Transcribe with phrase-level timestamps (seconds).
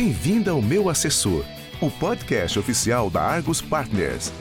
[0.00, 1.44] Bem-vinda ao Meu Assessor,
[1.82, 4.32] o podcast oficial da Argos Partners.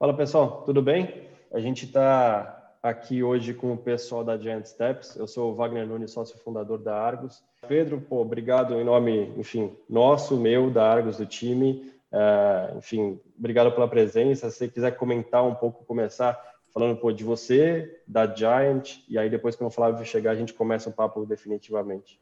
[0.00, 1.28] Fala pessoal, tudo bem?
[1.52, 5.14] A gente está aqui hoje com o pessoal da Giant Steps.
[5.14, 7.40] Eu sou o Wagner Nunes, sócio fundador da Argos.
[7.68, 11.92] Pedro, pô, obrigado em nome, enfim, nosso, meu, da Argos, do time.
[12.10, 14.50] Uh, enfim, obrigado pela presença.
[14.50, 16.36] Se você quiser comentar um pouco, começar
[16.74, 20.52] falando pô, de você, da Giant, e aí depois, quando o Flávio chegar, a gente
[20.52, 22.18] começa o papo definitivamente.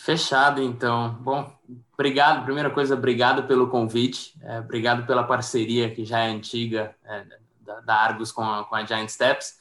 [0.00, 1.18] Fechado, então.
[1.20, 1.52] Bom,
[1.92, 2.44] obrigado.
[2.44, 7.26] Primeira coisa, obrigado pelo convite, é, obrigado pela parceria que já é antiga é,
[7.60, 9.58] da, da, Argos com a, com a Giant Steps.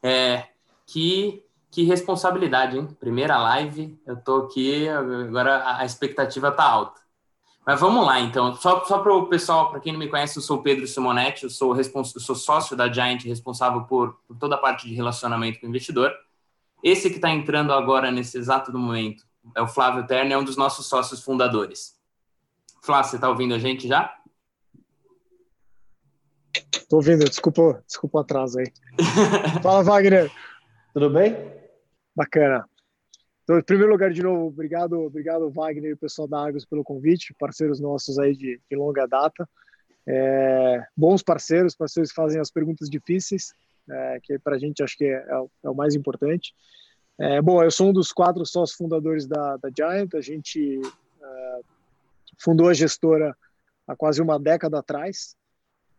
[0.00, 0.46] É,
[0.86, 2.86] que, que responsabilidade, hein?
[3.00, 7.00] Primeira live, eu tô aqui, agora a expectativa tá alta.
[7.66, 8.54] Mas vamos lá, então.
[8.54, 11.42] Só, só para o pessoal, para quem não me conhece, eu sou o Pedro Simonetti,
[11.42, 15.58] eu sou, eu sou sócio da Giant, responsável por, por toda a parte de relacionamento
[15.58, 16.14] com o investidor.
[16.84, 19.24] Esse que está entrando agora, nesse exato momento,
[19.56, 21.98] é o Flávio Terno, é um dos nossos sócios fundadores.
[22.82, 24.18] Flávio, você está ouvindo a gente já?
[26.72, 28.66] Estou ouvindo, desculpa, desculpa o atraso aí.
[29.62, 30.30] Fala, Wagner.
[30.92, 31.36] Tudo bem?
[32.14, 32.68] Bacana.
[33.44, 36.84] Então, em primeiro lugar, de novo, obrigado, obrigado Wagner e o pessoal da Argos pelo
[36.84, 39.48] convite, parceiros nossos aí de, de longa data.
[40.06, 43.52] É, bons parceiros, parceiros que fazem as perguntas difíceis,
[43.88, 46.54] é, que para a gente acho que é, é, é, o mais importante.
[47.18, 50.80] É, bom, eu sou um dos quatro sócios fundadores da, da Giant, a gente
[51.22, 51.60] é,
[52.38, 53.36] fundou a gestora
[53.86, 55.36] há quase uma década atrás,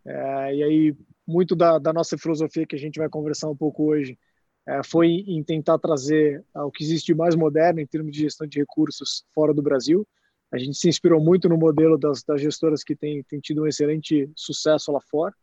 [0.06, 4.18] e aí muito da, da nossa filosofia que a gente vai conversar um pouco hoje
[4.68, 8.48] é, foi em tentar trazer o que existe de mais moderno em termos de gestão
[8.48, 10.08] de recursos fora do Brasil.
[10.52, 13.68] A gente se inspirou muito no modelo das, das gestoras que têm tem tido um
[13.68, 15.34] excelente sucesso lá fora,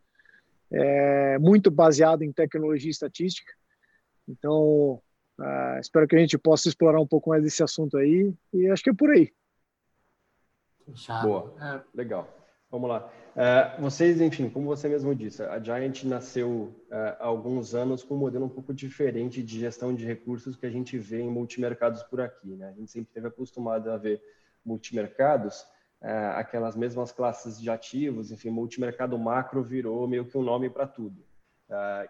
[0.73, 3.53] é, muito baseado em tecnologia e estatística.
[4.27, 5.03] Então,
[5.41, 8.83] uh, espero que a gente possa explorar um pouco mais desse assunto aí, e acho
[8.83, 9.33] que é por aí.
[11.23, 11.81] Boa, é.
[11.95, 12.29] legal.
[12.71, 13.11] Vamos lá.
[13.35, 18.15] Uh, vocês, enfim, como você mesmo disse, a Giant nasceu uh, há alguns anos com
[18.15, 22.05] um modelo um pouco diferente de gestão de recursos que a gente vê em multimercados
[22.05, 22.55] por aqui.
[22.55, 22.69] Né?
[22.69, 24.23] A gente sempre esteve acostumado a ver
[24.65, 25.63] multimercados,
[26.01, 30.87] uh, aquelas mesmas classes de ativos, enfim, multimercado macro virou meio que um nome para
[30.87, 31.25] tudo.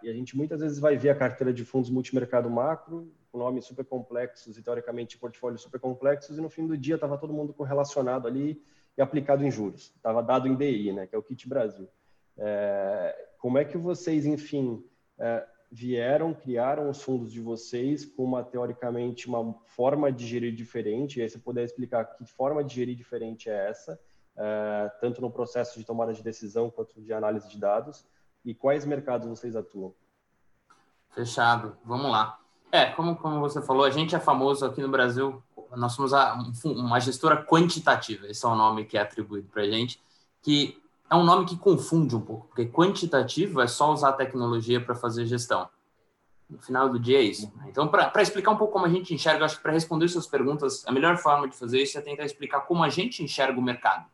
[0.02, 3.84] e a gente muitas vezes vai ver a carteira de fundos multimercado macro, nomes super
[3.84, 8.26] complexos e teoricamente portfólios super complexos, e no fim do dia estava todo mundo correlacionado
[8.26, 8.62] ali
[8.96, 9.92] e aplicado em juros.
[9.96, 11.88] Estava dado em DI, né, que é o Kit Brasil.
[12.36, 14.84] É, como é que vocês, enfim,
[15.18, 21.18] é, vieram, criaram os fundos de vocês com uma, teoricamente, uma forma de gerir diferente?
[21.18, 24.00] E aí você puder explicar que forma de gerir diferente é essa,
[24.36, 28.04] é, tanto no processo de tomada de decisão quanto de análise de dados,
[28.44, 29.94] e quais mercados vocês atuam?
[31.10, 32.39] Fechado, vamos lá.
[32.72, 35.42] É, como, como você falou, a gente é famoso aqui no Brasil
[35.76, 39.70] nós somos a, uma gestora quantitativa, esse é o nome que é atribuído para a
[39.70, 40.00] gente,
[40.42, 44.80] que é um nome que confunde um pouco, porque quantitativo é só usar a tecnologia
[44.80, 45.68] para fazer gestão.
[46.48, 47.52] No final do dia é isso.
[47.68, 50.84] Então, para explicar um pouco como a gente enxerga, acho que para responder suas perguntas,
[50.84, 54.06] a melhor forma de fazer isso é tentar explicar como a gente enxerga o mercado.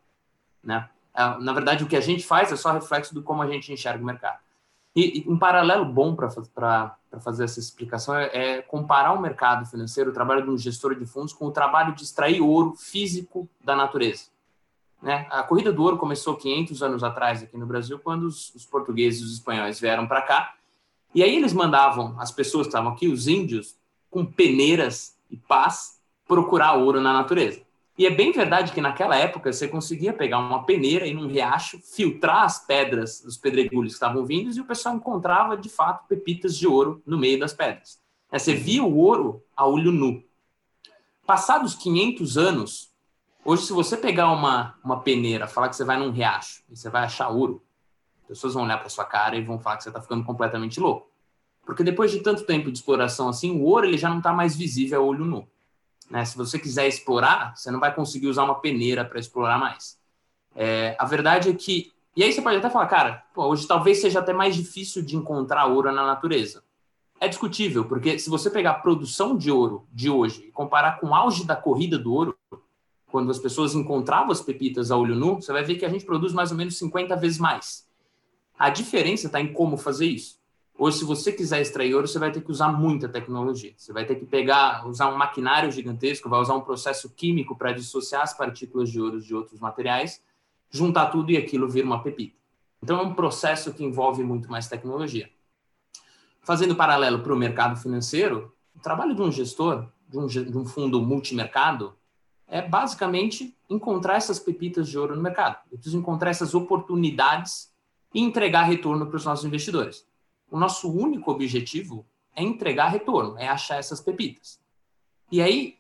[0.63, 0.87] Né?
[1.15, 3.73] É, na verdade, o que a gente faz é só reflexo do como a gente
[3.73, 4.39] enxerga o mercado.
[4.97, 10.09] E, e um paralelo bom para fazer essa explicação é, é, comparar o mercado financeiro,
[10.09, 13.77] o trabalho de um gestor de fundos, com o trabalho de extrair ouro físico da
[13.77, 14.31] natureza.
[15.03, 15.27] Né?
[15.31, 19.21] A corrida do ouro começou 500 anos atrás aqui no Brasil, quando os, os portugueses
[19.21, 20.55] e os espanhóis vieram para cá.
[21.15, 23.77] E aí eles mandavam as pessoas que estavam aqui, os índios,
[24.11, 27.66] com peneiras e pás, procurar ouro na natureza.
[27.99, 31.81] E é bem verdade que naquela época você conseguia pegar uma peneira e num riacho,
[31.81, 36.57] filtrar as pedras, os pedregulhos que estavam vindo, e o pessoal encontrava de fato pepitas
[36.59, 37.99] de ouro no meio das pedras.
[38.31, 40.23] É, você via o ouro a olho nu.
[41.27, 42.93] Passados 500 anos,
[43.43, 46.91] hoje, se você pegar uma, uma peneira, falar que você vai num riacho e você
[46.91, 47.65] vai achar ouro,
[48.23, 50.79] as pessoas vão olhar para sua cara e vão falar que você está ficando completamente
[50.79, 51.11] louco.
[51.65, 54.55] Porque depois de tanto tempo de exploração assim, o ouro ele já não está mais
[54.55, 55.49] visível a olho nu.
[56.11, 56.25] Né?
[56.25, 59.99] Se você quiser explorar, você não vai conseguir usar uma peneira para explorar mais.
[60.55, 61.93] É, a verdade é que.
[62.17, 65.17] E aí você pode até falar, cara, pô, hoje talvez seja até mais difícil de
[65.17, 66.63] encontrar ouro na natureza.
[67.21, 71.09] É discutível, porque se você pegar a produção de ouro de hoje e comparar com
[71.09, 72.37] o auge da corrida do ouro,
[73.11, 76.05] quando as pessoas encontravam as pepitas a olho nu, você vai ver que a gente
[76.05, 77.87] produz mais ou menos 50 vezes mais.
[78.59, 80.39] A diferença está em como fazer isso.
[80.79, 83.73] Hoje, se você quiser extrair ouro, você vai ter que usar muita tecnologia.
[83.79, 87.73] Você vai ter que pegar, usar um maquinário gigantesco, vai usar um processo químico para
[87.73, 90.23] dissociar as partículas de ouro de outros materiais,
[90.71, 92.37] juntar tudo e aquilo vira uma pepita.
[92.83, 95.31] Então, é um processo que envolve muito mais tecnologia.
[96.43, 100.67] Fazendo paralelo para o mercado financeiro, o trabalho de um gestor, de um, de um
[100.67, 101.97] fundo multimercado,
[102.47, 105.59] é basicamente encontrar essas pepitas de ouro no mercado.
[105.73, 107.75] Eu preciso encontrar essas oportunidades
[108.15, 110.06] e entregar retorno para os nossos investidores.
[110.51, 114.61] O nosso único objetivo é entregar retorno, é achar essas pepitas.
[115.31, 115.79] E aí,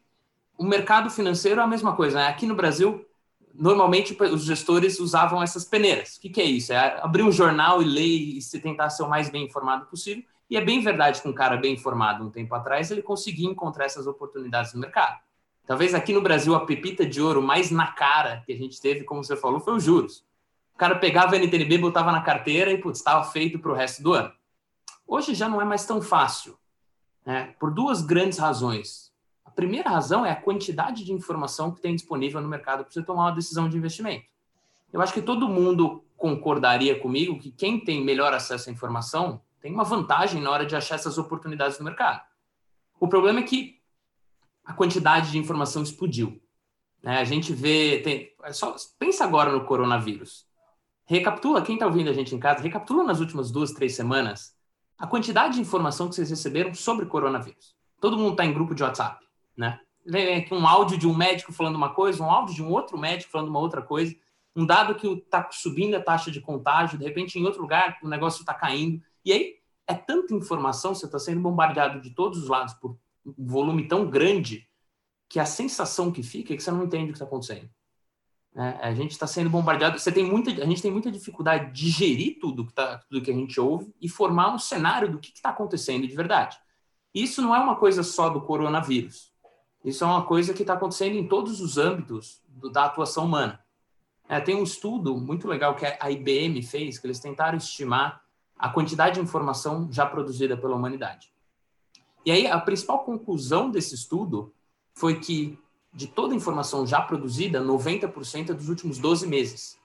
[0.58, 2.18] o mercado financeiro é a mesma coisa.
[2.18, 2.28] Né?
[2.28, 3.06] Aqui no Brasil,
[3.54, 6.16] normalmente os gestores usavam essas peneiras.
[6.16, 6.72] O que, que é isso?
[6.72, 10.24] É abrir um jornal e ler e se tentar ser o mais bem informado possível.
[10.48, 13.84] E é bem verdade que um cara bem informado um tempo atrás, ele conseguia encontrar
[13.84, 15.19] essas oportunidades no mercado.
[15.66, 19.02] Talvez aqui no Brasil a pepita de ouro mais na cara que a gente teve,
[19.02, 20.24] como você falou, foi os juros.
[20.74, 24.12] O cara pegava a NTNB, botava na carteira e estava feito para o resto do
[24.12, 24.32] ano.
[25.06, 26.58] Hoje já não é mais tão fácil,
[27.25, 27.55] né?
[27.61, 29.12] por duas grandes razões.
[29.44, 33.03] A primeira razão é a quantidade de informação que tem disponível no mercado para você
[33.03, 34.26] tomar uma decisão de investimento.
[34.93, 39.73] Eu acho que todo mundo concordaria comigo que quem tem melhor acesso à informação tem
[39.73, 42.23] uma vantagem na hora de achar essas oportunidades no mercado.
[42.99, 43.81] O problema é que
[44.64, 46.43] a quantidade de informação explodiu.
[47.03, 47.19] Né?
[47.19, 48.00] A gente vê.
[48.03, 50.47] Tem, é só, pensa agora no coronavírus.
[51.05, 54.56] Recapitula, quem está ouvindo a gente em casa, recapitula nas últimas duas, três semanas
[54.98, 57.75] a quantidade de informação que vocês receberam sobre coronavírus.
[58.00, 59.25] Todo mundo está em grupo de WhatsApp,
[59.56, 59.81] né?
[60.52, 63.48] Um áudio de um médico falando uma coisa, um áudio de um outro médico falando
[63.48, 64.14] uma outra coisa,
[64.54, 68.08] um dado que está subindo a taxa de contágio, de repente em outro lugar o
[68.08, 69.02] negócio está caindo.
[69.25, 69.54] E aí
[69.87, 72.96] é tanta informação, você está sendo bombardeado de todos os lados por
[73.26, 74.69] um volume tão grande
[75.28, 77.69] que a sensação que fica é que você não entende o que está acontecendo.
[78.56, 79.99] É, a gente está sendo bombardeado.
[79.99, 83.31] Você tem muita, a gente tem muita dificuldade de gerir tudo que, tá, tudo que
[83.31, 86.56] a gente ouve e formar um cenário do que está acontecendo de verdade.
[87.14, 89.32] Isso não é uma coisa só do coronavírus.
[89.85, 93.61] Isso é uma coisa que está acontecendo em todos os âmbitos do, da atuação humana.
[94.29, 98.23] É, tem um estudo muito legal que a IBM fez, que eles tentaram estimar
[98.58, 101.31] a quantidade de informação já produzida pela humanidade.
[102.25, 104.53] E aí, a principal conclusão desse estudo
[104.94, 105.58] foi que,
[105.96, 109.78] de toda a informação já produzida, 90% é dos últimos 12 meses.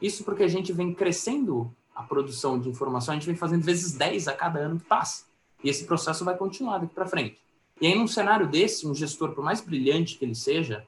[0.00, 3.92] Isso porque a gente vem crescendo a produção de informação, a gente vem fazendo vezes
[3.92, 5.26] 10 a cada ano que passa.
[5.62, 7.38] E esse processo vai continuar daqui para frente.
[7.78, 10.86] E aí, num cenário desse, um gestor, por mais brilhante que ele seja,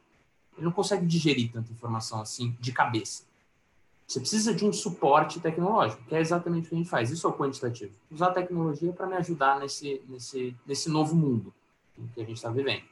[0.57, 3.25] ele não consegue digerir tanta informação assim de cabeça.
[4.07, 7.11] Você precisa de um suporte tecnológico, que é exatamente o que a gente faz.
[7.11, 7.93] Isso é o quantitativo.
[8.11, 11.53] Usar a tecnologia para me ajudar nesse, nesse, nesse novo mundo
[12.15, 12.90] que a gente está vivendo.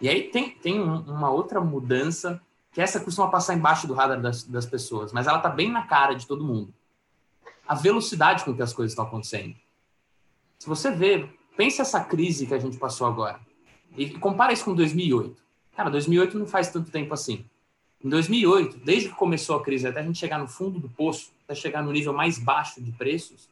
[0.00, 2.40] E aí tem, tem uma outra mudança,
[2.72, 5.86] que essa costuma passar embaixo do radar das, das pessoas, mas ela está bem na
[5.86, 6.72] cara de todo mundo.
[7.66, 9.56] A velocidade com que as coisas estão acontecendo.
[10.58, 13.40] Se você vê, pensa essa crise que a gente passou agora,
[13.96, 15.42] e compara isso com 2008.
[15.74, 17.44] Cara, 2008 não faz tanto tempo assim.
[18.04, 21.32] Em 2008, desde que começou a crise até a gente chegar no fundo do poço,
[21.44, 23.48] até chegar no nível mais baixo de preços,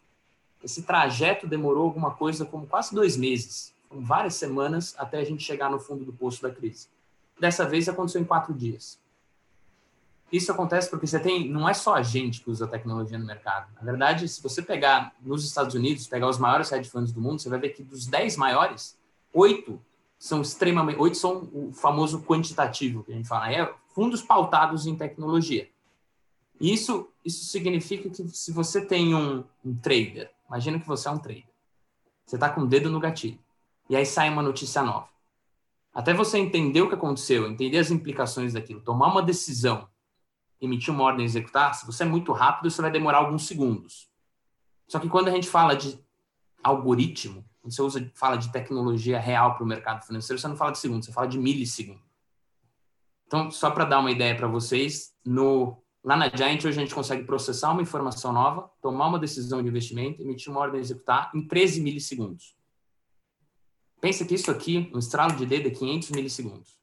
[0.62, 3.73] esse trajeto demorou alguma coisa como quase dois meses.
[4.00, 6.88] Várias semanas até a gente chegar no fundo do poço da crise.
[7.38, 8.98] Dessa vez aconteceu em quatro dias.
[10.32, 13.72] Isso acontece porque você tem, não é só a gente que usa tecnologia no mercado.
[13.76, 17.40] Na verdade, se você pegar nos Estados Unidos, pegar os maiores hedge funds do mundo,
[17.40, 18.98] você vai ver que dos dez maiores,
[19.32, 19.80] oito
[20.18, 23.52] são extremamente, oito são o famoso quantitativo que a gente fala.
[23.52, 25.68] É fundos pautados em tecnologia.
[26.60, 31.18] Isso, isso significa que se você tem um, um trader, imagina que você é um
[31.18, 31.44] trader,
[32.24, 33.38] você está com o dedo no gatilho,
[33.88, 35.08] e aí sai uma notícia nova.
[35.92, 39.88] Até você entender o que aconteceu, entender as implicações daquilo, tomar uma decisão,
[40.60, 44.08] emitir uma ordem executar, se você é muito rápido, isso vai demorar alguns segundos.
[44.88, 45.98] Só que quando a gente fala de
[46.62, 50.72] algoritmo, quando você usa, fala de tecnologia real para o mercado financeiro, você não fala
[50.72, 52.02] de segundos, você fala de milissegundos.
[53.26, 56.94] Então, só para dar uma ideia para vocês, no, lá na Giant hoje a gente
[56.94, 61.30] consegue processar uma informação nova, tomar uma decisão de investimento, emitir uma ordem de executar
[61.34, 62.53] em 13 milissegundos.
[64.04, 66.76] Pensa que isso aqui, um estralo de dedo, é 500 milissegundos.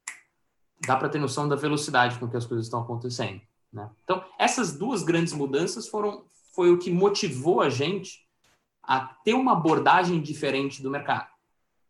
[0.87, 3.39] Dá para ter noção da velocidade com que as coisas estão acontecendo.
[3.71, 3.87] Né?
[4.03, 6.25] Então, essas duas grandes mudanças foram
[6.55, 8.27] foi o que motivou a gente
[8.81, 11.27] a ter uma abordagem diferente do mercado.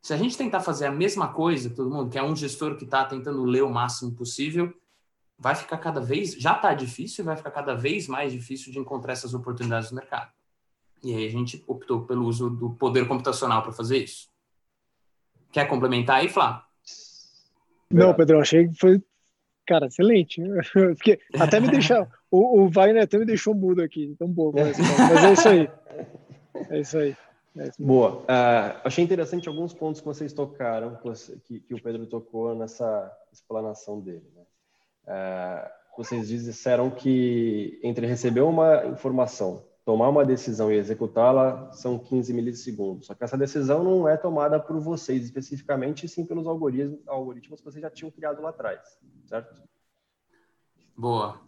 [0.02, 2.84] Se a gente tentar fazer a mesma coisa, todo mundo, que é um gestor que
[2.84, 4.74] está tentando ler o máximo possível,
[5.40, 9.14] vai ficar cada vez, já está difícil, vai ficar cada vez mais difícil de encontrar
[9.14, 10.30] essas oportunidades no mercado.
[11.02, 14.30] E aí a gente optou pelo uso do poder computacional para fazer isso.
[15.52, 16.62] Quer complementar aí, Flávio?
[17.90, 19.02] Não, Pedro, achei que foi,
[19.68, 20.42] cara, excelente.
[20.74, 24.52] Porque até me deixou, o, o Wagner até me deixou mudo aqui, tão bom.
[24.54, 25.70] Mas, mas é isso aí.
[26.70, 27.16] É isso aí.
[27.58, 28.22] É Boa.
[28.22, 30.98] Uh, achei interessante alguns pontos que vocês tocaram,
[31.44, 34.26] que, que o Pedro tocou nessa explanação dele.
[34.34, 34.44] Né?
[35.08, 42.34] Uh, vocês disseram que entre receber uma informação, tomar uma decisão e executá-la são 15
[42.34, 43.08] milissegundos.
[43.08, 47.66] Só que essa decisão não é tomada por vocês especificamente, sim pelos algoritmos, algoritmos que
[47.66, 48.80] vocês já tinham criado lá atrás,
[49.26, 49.62] certo?
[50.96, 51.42] Boa.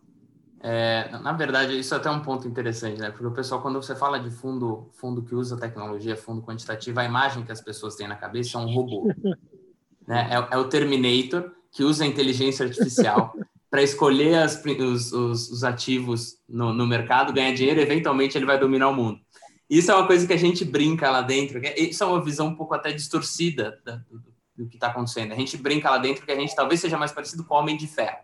[0.60, 3.12] É, na verdade, isso é até um ponto interessante, né?
[3.12, 7.06] Porque o pessoal, quando você fala de fundo, fundo que usa tecnologia, fundo quantitativo, a
[7.06, 9.08] imagem que as pessoas têm na cabeça é um robô.
[10.06, 10.28] né?
[10.32, 13.34] É, é o Terminator que usa inteligência artificial
[13.74, 18.60] para escolher as, os, os, os, ativos no, no, mercado, ganhar dinheiro, eventualmente ele vai
[18.60, 19.20] dominar o mundo.
[19.68, 22.56] Isso é uma coisa que a gente brinca lá dentro, isso é uma visão um
[22.56, 24.22] pouco até distorcida do,
[24.56, 25.32] do que está acontecendo.
[25.32, 27.76] A gente brinca lá dentro que a gente talvez seja mais parecido com o Homem
[27.76, 28.20] de Ferro.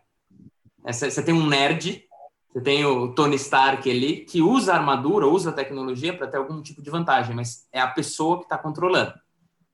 [0.85, 2.03] Você é, tem um nerd,
[2.53, 6.79] você tem o Tony Stark ali, que usa armadura, usa tecnologia para ter algum tipo
[6.79, 9.15] de vantagem, mas é a pessoa que está controlando.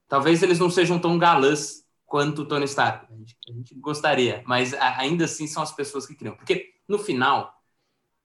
[0.08, 3.12] Talvez eles não sejam tão galãs quanto o Tony Stark.
[3.12, 6.36] A gente, a gente gostaria, mas ainda assim são as pessoas que criam.
[6.36, 7.54] Porque, no final,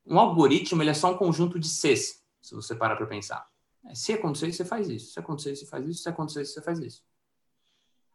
[0.06, 3.46] um algoritmo ele é só um conjunto de Cs, se você parar para pensar.
[3.94, 5.12] Se acontecer, você faz isso.
[5.12, 6.02] Se acontecer, você faz isso.
[6.02, 7.02] Se acontecer, você faz isso.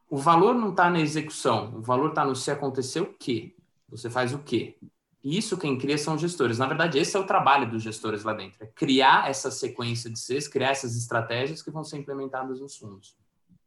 [0.10, 1.76] O valor não está na execução.
[1.76, 3.56] O valor está no se acontecer o quê.
[3.90, 4.78] Você faz o quê.
[5.24, 6.60] E isso quem cria são os gestores.
[6.60, 8.64] Na verdade, esse é o trabalho dos gestores lá dentro.
[8.64, 13.18] É criar essa sequência de Cs, criar essas estratégias que vão ser implementadas nos fundos.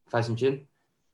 [0.06, 0.64] Faz sentido?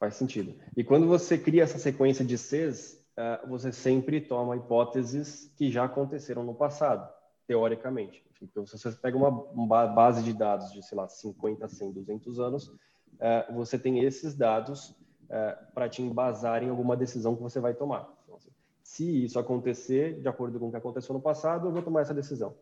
[0.04, 0.54] Faz sentido.
[0.76, 5.84] E quando você cria essa sequência de Cs, uh, você sempre toma hipóteses que já
[5.84, 7.10] aconteceram no passado,
[7.46, 8.22] teoricamente.
[8.42, 12.68] Então, se você pega uma, base de dados de, sei lá, 50, 100, 200 anos,
[12.68, 14.96] uh, você tem esses dados uh,
[15.30, 18.06] eh, para te embasar em alguma decisão que você vai tomar.
[18.24, 18.50] Então, assim,
[18.82, 22.12] se isso acontecer, de acordo com o que aconteceu no passado, eu vou tomar essa
[22.12, 22.54] decisão.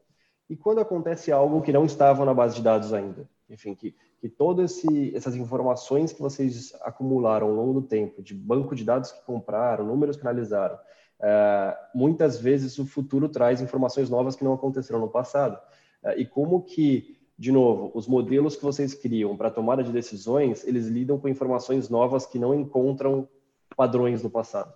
[0.49, 3.28] E quando acontece algo que não estava na base de dados ainda?
[3.52, 4.80] Enfim, que que todas
[5.12, 9.85] essas informações que vocês acumularam ao longo do tempo, de banco de dados que compraram,
[9.85, 10.78] números que analisaram,
[11.21, 15.61] é, muitas vezes o futuro traz informações novas que não aconteceram no passado.
[16.04, 20.64] É, e como que, de novo, os modelos que vocês criam para tomada de decisões,
[20.64, 23.28] eles lidam com informações novas que não encontram
[23.76, 24.73] padrões no passado?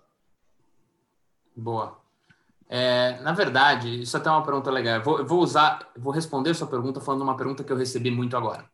[1.54, 2.05] Boa.
[2.68, 5.02] É, na verdade, isso é até é uma pergunta legal.
[5.02, 8.68] Vou, vou usar, vou responder sua pergunta falando uma pergunta que eu recebi muito agora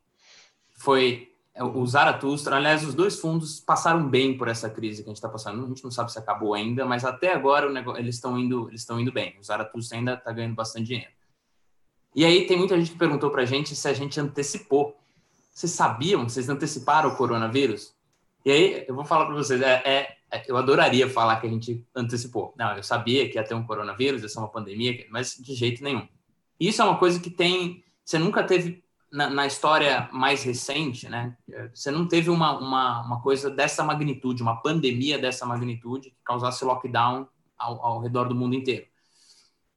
[0.83, 2.57] foi é, o Zaratustra.
[2.57, 5.65] Aliás, os dois fundos passaram bem por essa crise que a gente está passando.
[5.65, 8.81] A gente não sabe se acabou ainda, mas até agora negócio, eles estão indo, eles
[8.81, 9.37] estão indo bem.
[9.39, 11.13] O Zaratustra ainda está ganhando bastante dinheiro.
[12.15, 14.99] E aí tem muita gente que perguntou para a gente se a gente antecipou.
[15.55, 16.29] Vocês sabiam?
[16.29, 17.95] Vocês anteciparam o coronavírus?
[18.45, 21.87] E aí eu vou falar para vocês, é, é, eu adoraria falar que a gente
[21.95, 22.55] antecipou.
[22.57, 25.83] Não, eu sabia que ia ter um coronavírus, ia ser uma pandemia, mas de jeito
[25.83, 26.07] nenhum.
[26.59, 31.37] Isso é uma coisa que tem, você nunca teve na, na, história mais recente, né,
[31.75, 36.65] você não teve uma, uma, uma, coisa dessa magnitude, uma pandemia dessa magnitude que causasse
[36.65, 38.87] lockdown ao, ao redor do mundo inteiro.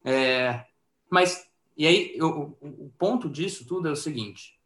[0.05, 0.63] É,
[1.09, 4.57] mas, e aí, eu, o ponto disso tudo é o seguinte: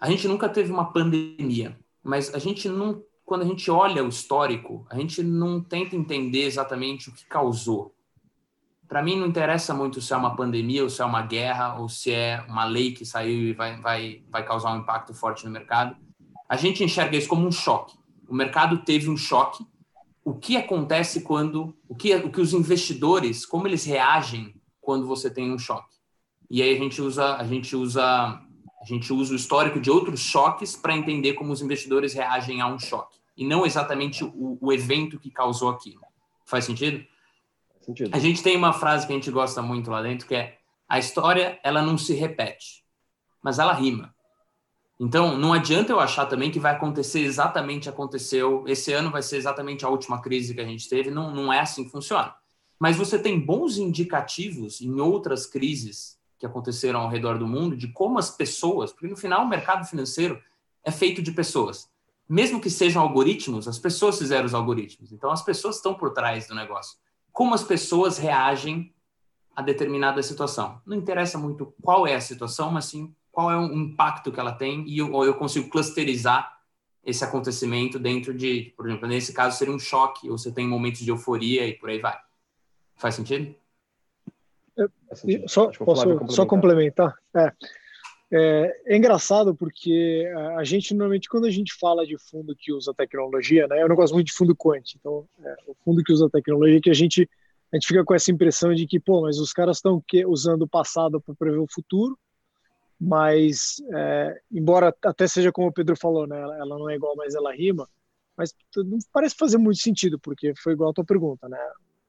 [0.00, 4.08] a gente nunca teve uma pandemia, mas a gente não, quando a gente olha o
[4.08, 7.94] histórico, a gente não tenta entender exatamente o que causou
[8.88, 11.88] para mim não interessa muito se é uma pandemia ou se é uma guerra ou
[11.88, 15.50] se é uma lei que saiu e vai, vai, vai causar um impacto forte no
[15.50, 15.96] mercado.
[16.48, 17.96] A gente enxerga isso como um choque.
[18.28, 19.66] O mercado teve um choque.
[20.24, 25.28] O que acontece quando, o que, o que os investidores, como eles reagem quando você
[25.30, 25.96] tem um choque?
[26.50, 28.40] E aí a gente usa, a gente usa,
[28.84, 32.66] a gente usa o histórico de outros choques para entender como os investidores reagem a
[32.66, 36.02] um choque e não exatamente o, o evento que causou aquilo.
[36.44, 37.04] Faz sentido?
[37.80, 38.10] Sentido.
[38.14, 40.98] A gente tem uma frase que a gente gosta muito lá dentro que é a
[40.98, 42.84] história ela não se repete,
[43.42, 44.14] mas ela rima.
[45.00, 49.38] Então, não adianta eu achar também que vai acontecer exatamente aconteceu, esse ano vai ser
[49.38, 52.34] exatamente a última crise que a gente teve, não, não é assim que funciona.
[52.78, 57.88] Mas você tem bons indicativos em outras crises que aconteceram ao redor do mundo de
[57.88, 60.40] como as pessoas, porque no final o mercado financeiro
[60.82, 61.88] é feito de pessoas.
[62.28, 65.12] Mesmo que sejam algoritmos, as pessoas fizeram os algoritmos.
[65.12, 66.96] Então, as pessoas estão por trás do negócio
[67.34, 68.94] como as pessoas reagem
[69.56, 70.80] a determinada situação.
[70.86, 74.52] Não interessa muito qual é a situação, mas sim qual é o impacto que ela
[74.52, 76.56] tem e eu, eu consigo clusterizar
[77.04, 81.00] esse acontecimento dentro de, por exemplo, nesse caso seria um choque, ou você tem momentos
[81.00, 82.16] de euforia e por aí vai.
[82.96, 83.52] Faz sentido?
[84.76, 87.14] É, só, posso só complementar?
[87.34, 87.52] É.
[88.36, 92.92] É, é, engraçado porque a gente normalmente quando a gente fala de fundo que usa
[92.92, 96.28] tecnologia, né, eu não gosto muito de fundo quant, então é, o fundo que usa
[96.28, 97.28] tecnologia que a gente
[97.72, 100.68] a gente fica com essa impressão de que pô, mas os caras estão usando o
[100.68, 102.18] passado para prever o futuro,
[103.00, 107.14] mas é, embora até seja como o Pedro falou, né, ela, ela, não é igual,
[107.14, 107.88] mas ela rima,
[108.36, 111.58] mas não parece fazer muito sentido porque foi igual a tua pergunta, né?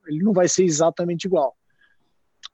[0.08, 1.56] Ele não vai ser exatamente igual,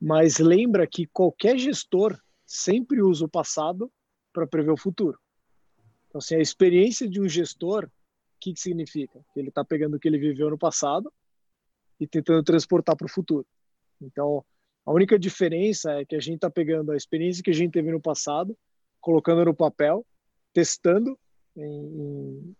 [0.03, 3.89] mas lembra que qualquer gestor sempre usa o passado
[4.33, 5.17] para prever o futuro.
[6.09, 7.91] Então, assim, a experiência de um gestor, o
[8.41, 9.25] que, que significa?
[9.33, 11.13] Que ele está pegando o que ele viveu no passado
[12.01, 13.47] e tentando transportar para o futuro.
[14.01, 14.45] Então,
[14.85, 17.93] a única diferença é que a gente está pegando a experiência que a gente teve
[17.93, 18.59] no passado,
[19.01, 20.05] colocando no papel,
[20.53, 21.17] testando
[21.57, 22.57] em, em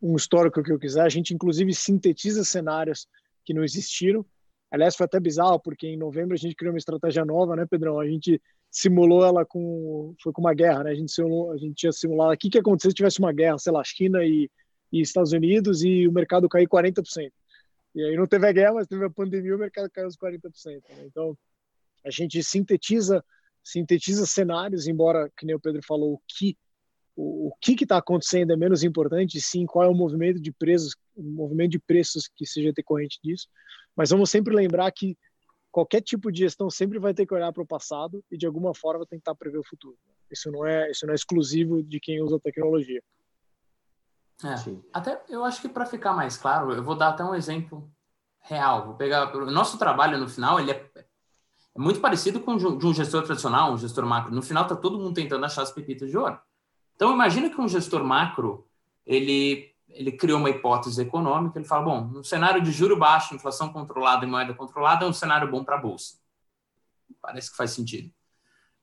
[0.00, 1.02] um histórico que eu quiser.
[1.02, 3.08] A gente, inclusive, sintetiza cenários
[3.44, 4.24] que não existiram.
[4.70, 7.98] Aliás, foi até bizarro, porque em novembro a gente criou uma estratégia nova, né, Pedrão?
[7.98, 10.90] A gente simulou ela com foi com uma guerra, né?
[10.90, 13.58] A gente simulou, a gente tinha simulado o que que acontecer se tivesse uma guerra,
[13.58, 14.50] sei lá, China e,
[14.92, 17.32] e Estados Unidos e o mercado cair 40%.
[17.94, 20.42] E aí não teve a guerra, mas teve a pandemia, o mercado caiu uns 40%.
[20.66, 21.04] Né?
[21.06, 21.36] Então,
[22.04, 23.24] a gente sintetiza
[23.64, 26.56] sintetiza cenários, embora que nem o Pedro falou, o que
[27.14, 30.94] o, o que está acontecendo é menos importante, sim, qual é o movimento de preços,
[31.16, 33.48] o movimento de preços que seja decorrente disso.
[33.98, 35.18] Mas vamos sempre lembrar que
[35.72, 38.72] qualquer tipo de gestão sempre vai ter que olhar para o passado e de alguma
[38.72, 39.98] forma tentar prever o futuro.
[40.30, 43.02] Isso não é isso não é exclusivo de quem usa a tecnologia.
[44.44, 44.54] É,
[44.92, 47.90] até eu acho que para ficar mais claro, eu vou dar até um exemplo
[48.42, 48.86] real.
[48.86, 51.04] Vou pegar o nosso trabalho no final, ele é, é
[51.76, 54.32] muito parecido com de um gestor tradicional, um gestor macro.
[54.32, 56.38] No final tá todo mundo tentando achar as pepitas de ouro.
[56.94, 58.64] Então imagina que um gestor macro,
[59.04, 63.72] ele ele criou uma hipótese econômica, ele fala, bom, um cenário de juro baixo, inflação
[63.72, 66.18] controlada e moeda controlada é um cenário bom para a bolsa.
[67.20, 68.08] Parece que faz sentido.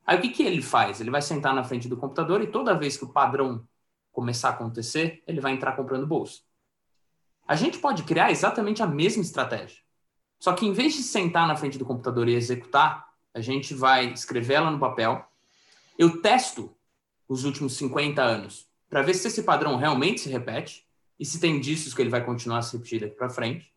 [0.05, 0.99] Aí o que, que ele faz?
[0.99, 3.65] Ele vai sentar na frente do computador e toda vez que o padrão
[4.11, 6.41] começar a acontecer, ele vai entrar comprando bolsa.
[7.47, 9.77] A gente pode criar exatamente a mesma estratégia.
[10.37, 14.07] Só que em vez de sentar na frente do computador e executar, a gente vai
[14.11, 15.25] escrever ela no papel.
[15.97, 16.75] Eu testo
[17.25, 20.84] os últimos 50 anos para ver se esse padrão realmente se repete
[21.19, 23.73] e se tem indícios que ele vai continuar a se repetir daqui para frente.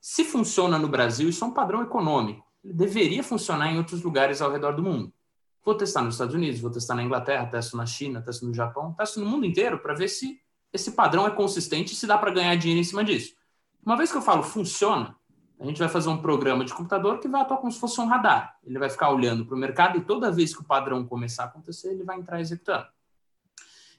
[0.00, 2.44] Se funciona no Brasil, isso é um padrão econômico.
[2.64, 5.12] Ele deveria funcionar em outros lugares ao redor do mundo.
[5.64, 8.92] Vou testar nos Estados Unidos, vou testar na Inglaterra, testo na China, testo no Japão,
[8.94, 10.40] testo no mundo inteiro para ver se
[10.72, 13.34] esse padrão é consistente e se dá para ganhar dinheiro em cima disso.
[13.84, 15.16] Uma vez que eu falo funciona,
[15.60, 18.06] a gente vai fazer um programa de computador que vai atuar como se fosse um
[18.06, 18.58] radar.
[18.64, 21.46] Ele vai ficar olhando para o mercado e toda vez que o padrão começar a
[21.46, 22.86] acontecer, ele vai entrar executando.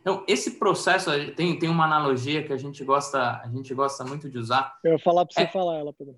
[0.03, 4.29] Então, esse processo tem, tem uma analogia que a gente gosta a gente gosta muito
[4.29, 4.77] de usar.
[4.83, 6.15] Eu ia falar para você é, falar ela, Pedro.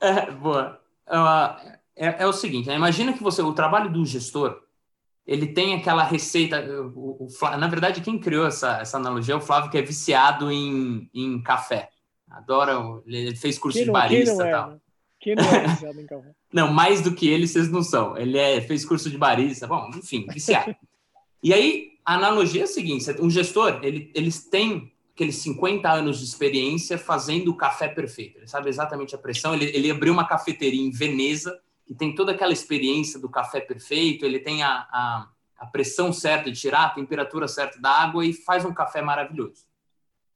[0.00, 0.80] É, boa.
[1.06, 2.74] Uh, é, é, o seguinte, né?
[2.74, 4.60] imagina que você o trabalho do gestor
[5.24, 6.60] ele tem aquela receita.
[6.96, 10.50] O, o, na verdade, quem criou essa, essa analogia é o Flávio, que é viciado
[10.50, 11.88] em, em café.
[12.28, 12.72] Adora,
[13.06, 14.70] ele fez curso não, de barista e tal.
[14.70, 14.78] Né?
[15.20, 16.30] Quem não é viciado em café?
[16.52, 18.16] não, mais do que ele, vocês não são.
[18.16, 20.74] Ele é, fez curso de barista, bom, enfim, viciado.
[21.42, 26.18] E aí, a analogia é a seguinte: um gestor, ele, eles têm aqueles 50 anos
[26.18, 28.38] de experiência fazendo o café perfeito.
[28.38, 29.54] Ele sabe exatamente a pressão.
[29.54, 34.24] Ele, ele abriu uma cafeteria em Veneza, que tem toda aquela experiência do café perfeito.
[34.24, 38.32] Ele tem a, a, a pressão certa de tirar, a temperatura certa da água e
[38.32, 39.68] faz um café maravilhoso.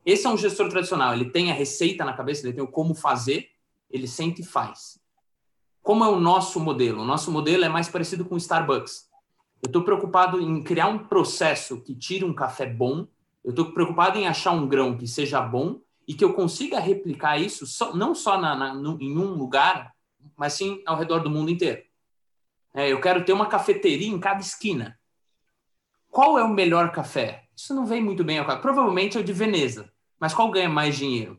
[0.04, 1.14] Esse é um gestor tradicional.
[1.14, 3.48] Ele tem a receita na cabeça, ele tem o como fazer,
[3.90, 5.00] ele sente e faz.
[5.82, 7.02] Como é o nosso modelo?
[7.02, 9.08] O nosso modelo é mais parecido com o Starbucks.
[9.64, 13.07] Eu estou preocupado em criar um processo que tire um café bom.
[13.42, 17.38] Eu estou preocupado em achar um grão que seja bom e que eu consiga replicar
[17.38, 19.94] isso só, não só na, na, no, em um lugar,
[20.37, 21.83] mas sim ao redor do mundo inteiro.
[22.74, 24.98] É, eu quero ter uma cafeteria em cada esquina.
[26.11, 27.44] Qual é o melhor café?
[27.57, 28.61] Isso não vem muito bem ao caso.
[28.61, 29.90] Provavelmente é o de Veneza.
[30.20, 31.38] Mas qual ganha mais dinheiro?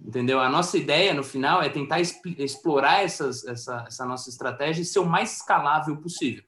[0.00, 0.40] Entendeu?
[0.40, 5.00] A nossa ideia no final é tentar explorar essas, essa, essa nossa estratégia e ser
[5.00, 6.42] o mais escalável possível.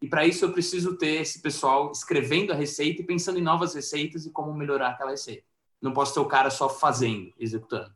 [0.00, 3.74] E para isso eu preciso ter esse pessoal escrevendo a receita e pensando em novas
[3.74, 5.44] receitas e como melhorar aquela receita.
[5.80, 7.92] Não posso ter o cara só fazendo, executando.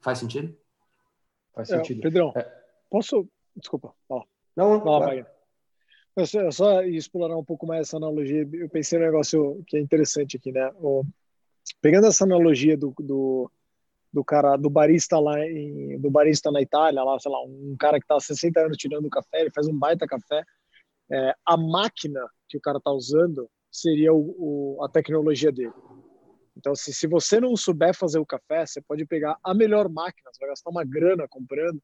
[0.00, 0.56] Faz sentido?
[1.54, 1.98] Faz sentido.
[1.98, 2.42] É, Pedrão, é.
[2.88, 3.28] posso.
[3.56, 4.24] Desculpa, fala.
[4.56, 5.26] Não, fala, claro.
[6.16, 8.48] Eu só, eu só explorar um pouco mais essa analogia.
[8.52, 10.70] Eu pensei num negócio que é interessante aqui, né?
[10.76, 11.04] O,
[11.80, 13.50] pegando essa analogia do, do,
[14.12, 17.98] do cara, do barista lá, em, do barista na Itália, lá, sei lá, um cara
[17.98, 20.44] que está há 60 anos tirando café, ele faz um baita café
[21.10, 25.72] é, a máquina que o cara está usando seria o, o, a tecnologia dele.
[26.56, 30.30] Então, se, se você não souber fazer o café, você pode pegar a melhor máquina,
[30.32, 31.80] você vai gastar uma grana comprando,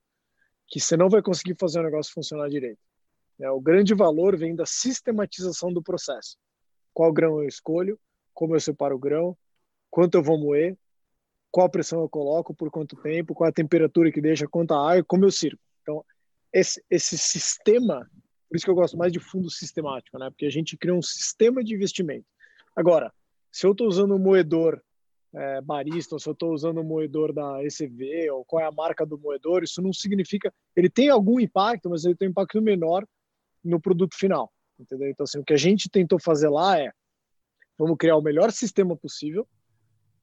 [0.67, 2.81] que você não vai conseguir fazer o negócio funcionar direito.
[3.41, 6.37] É, o grande valor vem da sistematização do processo.
[6.93, 7.99] Qual grão eu escolho,
[8.33, 9.37] como eu separo o grão,
[9.91, 10.77] quanto eu vou moer,
[11.51, 15.25] qual pressão eu coloco, por quanto tempo, qual a temperatura que deixa, quanta água, como
[15.25, 15.59] eu sirvo.
[15.83, 16.05] Então,
[16.53, 18.11] esse, esse sistema
[18.55, 20.31] por isso que eu gosto mais de fundo sistemático, né?
[20.31, 22.25] Porque a gente cria um sistema de investimento.
[22.77, 23.13] Agora,
[23.51, 24.81] se eu estou usando um moedor
[25.35, 28.71] é, barista, ou se eu estou usando um moedor da ECV, ou qual é a
[28.71, 30.55] marca do moedor, isso não significa.
[30.77, 33.05] Ele tem algum impacto, mas ele tem um impacto menor
[33.65, 34.53] no produto final.
[34.79, 35.11] entendeu?
[35.11, 36.93] Então, assim, o que a gente tentou fazer lá é
[37.77, 39.49] vamos criar o melhor sistema possível,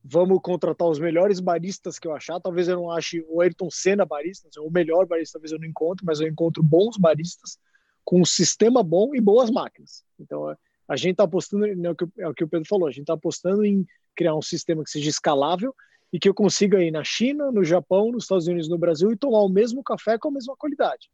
[0.02, 2.40] vamos contratar os melhores baristas que eu achar.
[2.40, 5.68] Talvez eu não ache o Ayrton Senna barista, assim, o melhor barista talvez eu não
[5.68, 7.60] encontre, mas eu encontro bons baristas
[8.04, 10.04] com um sistema bom e boas máquinas.
[10.20, 10.56] Então,
[10.88, 13.02] a gente está apostando, é o, que, é o que o Pedro falou, a gente
[13.02, 13.86] está apostando em
[14.16, 15.74] criar um sistema que seja escalável
[16.12, 19.18] e que eu consiga ir na China, no Japão, nos Estados Unidos, no Brasil e
[19.18, 21.10] tomar o mesmo café com a mesma qualidade.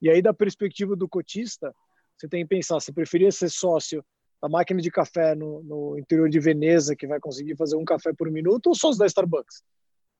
[0.00, 1.72] E aí, da perspectiva do cotista,
[2.16, 4.04] você tem que pensar, você preferia ser sócio
[4.42, 8.12] da máquina de café no, no interior de Veneza, que vai conseguir fazer um café
[8.12, 9.62] por minuto, ou sócio da Starbucks?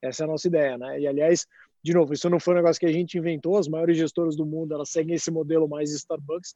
[0.01, 1.01] Essa é a nossa ideia, né?
[1.01, 1.47] E, aliás,
[1.85, 4.47] de novo, isso não foi um negócio que a gente inventou, as maiores gestoras do
[4.47, 6.55] mundo, elas seguem esse modelo mais Starbucks,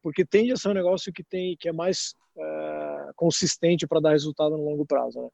[0.00, 4.10] porque tende a ser um negócio que tem que é mais é, consistente para dar
[4.10, 5.28] resultado no longo prazo, né?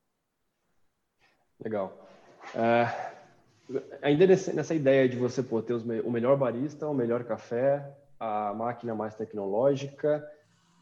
[1.62, 2.08] Legal.
[2.54, 7.94] Uh, ainda nessa ideia de você pô, ter os, o melhor barista, o melhor café,
[8.18, 10.26] a máquina mais tecnológica,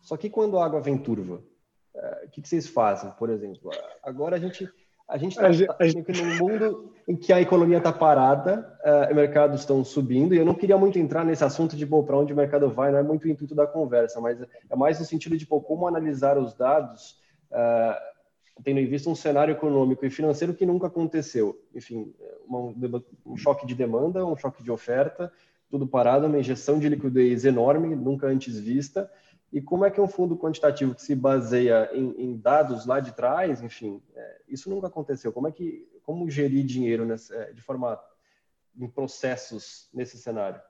[0.00, 1.42] só que quando a água vem turva,
[1.94, 3.70] uh, o que, que, vocês fazem, por exemplo?
[4.02, 4.68] Agora a gente
[5.08, 5.84] a gente está tá,
[6.24, 10.54] num mundo em que a economia está parada, uh, mercados estão subindo, e eu não
[10.54, 13.28] queria muito entrar nesse assunto de para onde o mercado vai, não é muito o
[13.28, 18.12] intuito da conversa, mas é mais no sentido de pô, como analisar os dados uh,
[18.62, 21.58] tendo em vista um cenário econômico e financeiro que nunca aconteceu.
[21.74, 22.12] Enfim,
[22.46, 22.72] uma,
[23.24, 25.32] um choque de demanda, um choque de oferta,
[25.70, 29.10] tudo parado, uma injeção de liquidez enorme, nunca antes vista.
[29.52, 33.12] E como é que um fundo quantitativo que se baseia em, em dados lá de
[33.12, 35.30] trás, enfim, é, isso nunca aconteceu.
[35.30, 38.02] Como é que, como gerir dinheiro nessa, é, de forma
[38.74, 40.60] em processos nesse cenário?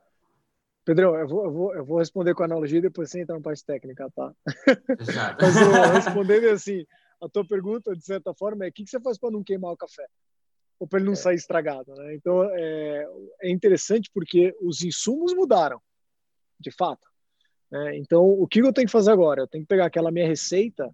[0.85, 3.41] Pedro, eu vou, eu vou, eu vou responder com analogia e depois você entra na
[3.41, 4.35] parte técnica, tá?
[5.41, 6.85] Mas eu respondendo assim,
[7.21, 9.71] a tua pergunta, de certa forma, é o que, que você faz para não queimar
[9.71, 10.09] o café?
[10.81, 11.17] Ou para ele não é.
[11.17, 12.17] sair estragado, né?
[12.17, 13.07] Então, é,
[13.43, 15.81] é interessante porque os insumos mudaram,
[16.59, 17.12] de fato.
[17.73, 17.97] Né?
[17.97, 19.41] Então, o que eu tenho que fazer agora?
[19.41, 20.93] Eu tenho que pegar aquela minha receita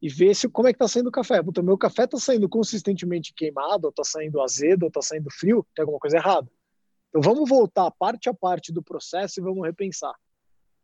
[0.00, 1.42] e ver se, como é que está saindo o café.
[1.42, 5.66] Puta, meu café está saindo consistentemente queimado, ou está saindo azedo, ou está saindo frio,
[5.74, 6.48] tem alguma coisa errada.
[7.08, 10.14] Então, vamos voltar parte a parte do processo e vamos repensar.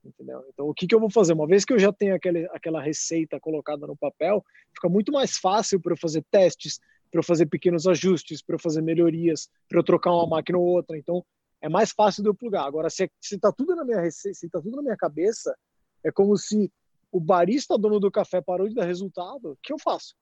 [0.04, 0.42] Entendeu?
[0.48, 1.34] Então, o que, que eu vou fazer?
[1.34, 5.36] Uma vez que eu já tenho aquele, aquela receita colocada no papel, fica muito mais
[5.36, 9.78] fácil para eu fazer testes, para eu fazer pequenos ajustes, para eu fazer melhorias, para
[9.78, 10.96] eu trocar uma máquina ou outra.
[10.96, 11.24] Então,
[11.60, 12.64] é mais fácil de eu plugar.
[12.64, 15.56] Agora, se está tudo na minha se está tudo na minha cabeça,
[16.02, 16.72] é como se
[17.12, 19.52] o barista dono do café parou de dar resultado.
[19.52, 20.14] O que eu faço?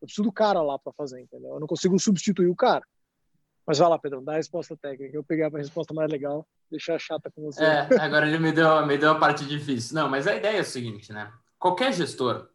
[0.00, 1.54] Eu preciso do cara lá para fazer, entendeu?
[1.54, 2.84] Eu não consigo substituir o cara.
[3.66, 5.16] Mas vai lá, Pedro, dá a resposta técnica.
[5.16, 7.62] Eu peguei a resposta mais legal, deixar chata com você.
[7.62, 9.94] É, agora ele me deu, me deu a parte difícil.
[9.94, 11.32] Não, mas a ideia é o seguinte, né?
[11.58, 12.48] Qualquer gestor,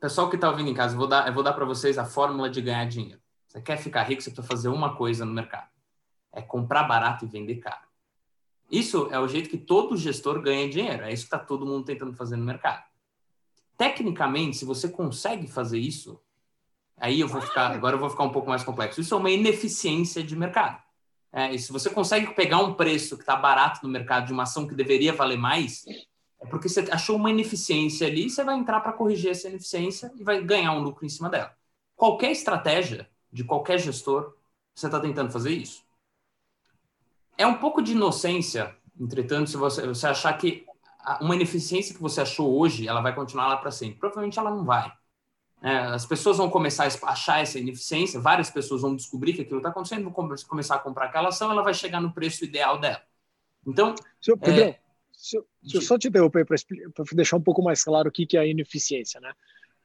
[0.00, 2.06] pessoal que está ouvindo em casa, eu vou dar, eu vou dar para vocês a
[2.06, 3.20] fórmula de ganhar dinheiro.
[3.46, 5.68] Você quer ficar rico, você precisa fazer uma coisa no mercado:
[6.38, 7.86] é comprar barato e vender caro.
[8.70, 11.04] Isso é o jeito que todo gestor ganha dinheiro.
[11.04, 12.84] É isso que está todo mundo tentando fazer no mercado.
[13.76, 16.20] Tecnicamente, se você consegue fazer isso,
[17.00, 19.00] Aí eu vou ficar, agora eu vou ficar um pouco mais complexo.
[19.00, 20.82] Isso é uma ineficiência de mercado.
[21.32, 24.66] É, se você consegue pegar um preço que está barato no mercado de uma ação
[24.66, 25.84] que deveria valer mais,
[26.40, 30.10] é porque você achou uma ineficiência ali, e você vai entrar para corrigir essa ineficiência
[30.16, 31.54] e vai ganhar um lucro em cima dela.
[31.94, 34.34] Qualquer estratégia de qualquer gestor,
[34.74, 35.84] você está tentando fazer isso.
[37.38, 40.66] É um pouco de inocência, entretanto, se você, você achar que
[41.20, 43.98] uma ineficiência que você achou hoje, ela vai continuar lá para sempre.
[43.98, 44.92] Provavelmente ela não vai.
[45.62, 49.58] É, as pessoas vão começar a achar essa ineficiência, várias pessoas vão descobrir que aquilo
[49.58, 50.12] está acontecendo, vão
[50.48, 53.02] começar a comprar aquela ação, ela vai chegar no preço ideal dela.
[53.66, 53.94] Então.
[54.20, 54.78] Senhor, Pedro, é...
[55.12, 56.56] se, eu, se eu só te interromper para
[57.12, 59.32] deixar um pouco mais claro o que, que é a ineficiência, né?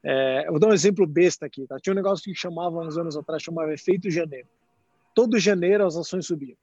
[0.04, 1.66] É, eu vou dar um exemplo besta aqui.
[1.66, 1.80] Tá?
[1.80, 4.48] Tinha um negócio que chamava, uns anos atrás, chamava efeito janeiro.
[5.16, 6.58] Todo janeiro as ações subiam.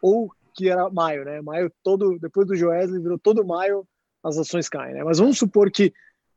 [0.00, 1.40] Ou que era maio, né?
[1.42, 3.86] Maio todo, depois do Joesley, virou todo maio
[4.22, 5.04] as ações caem, né?
[5.04, 5.92] Mas vamos supor que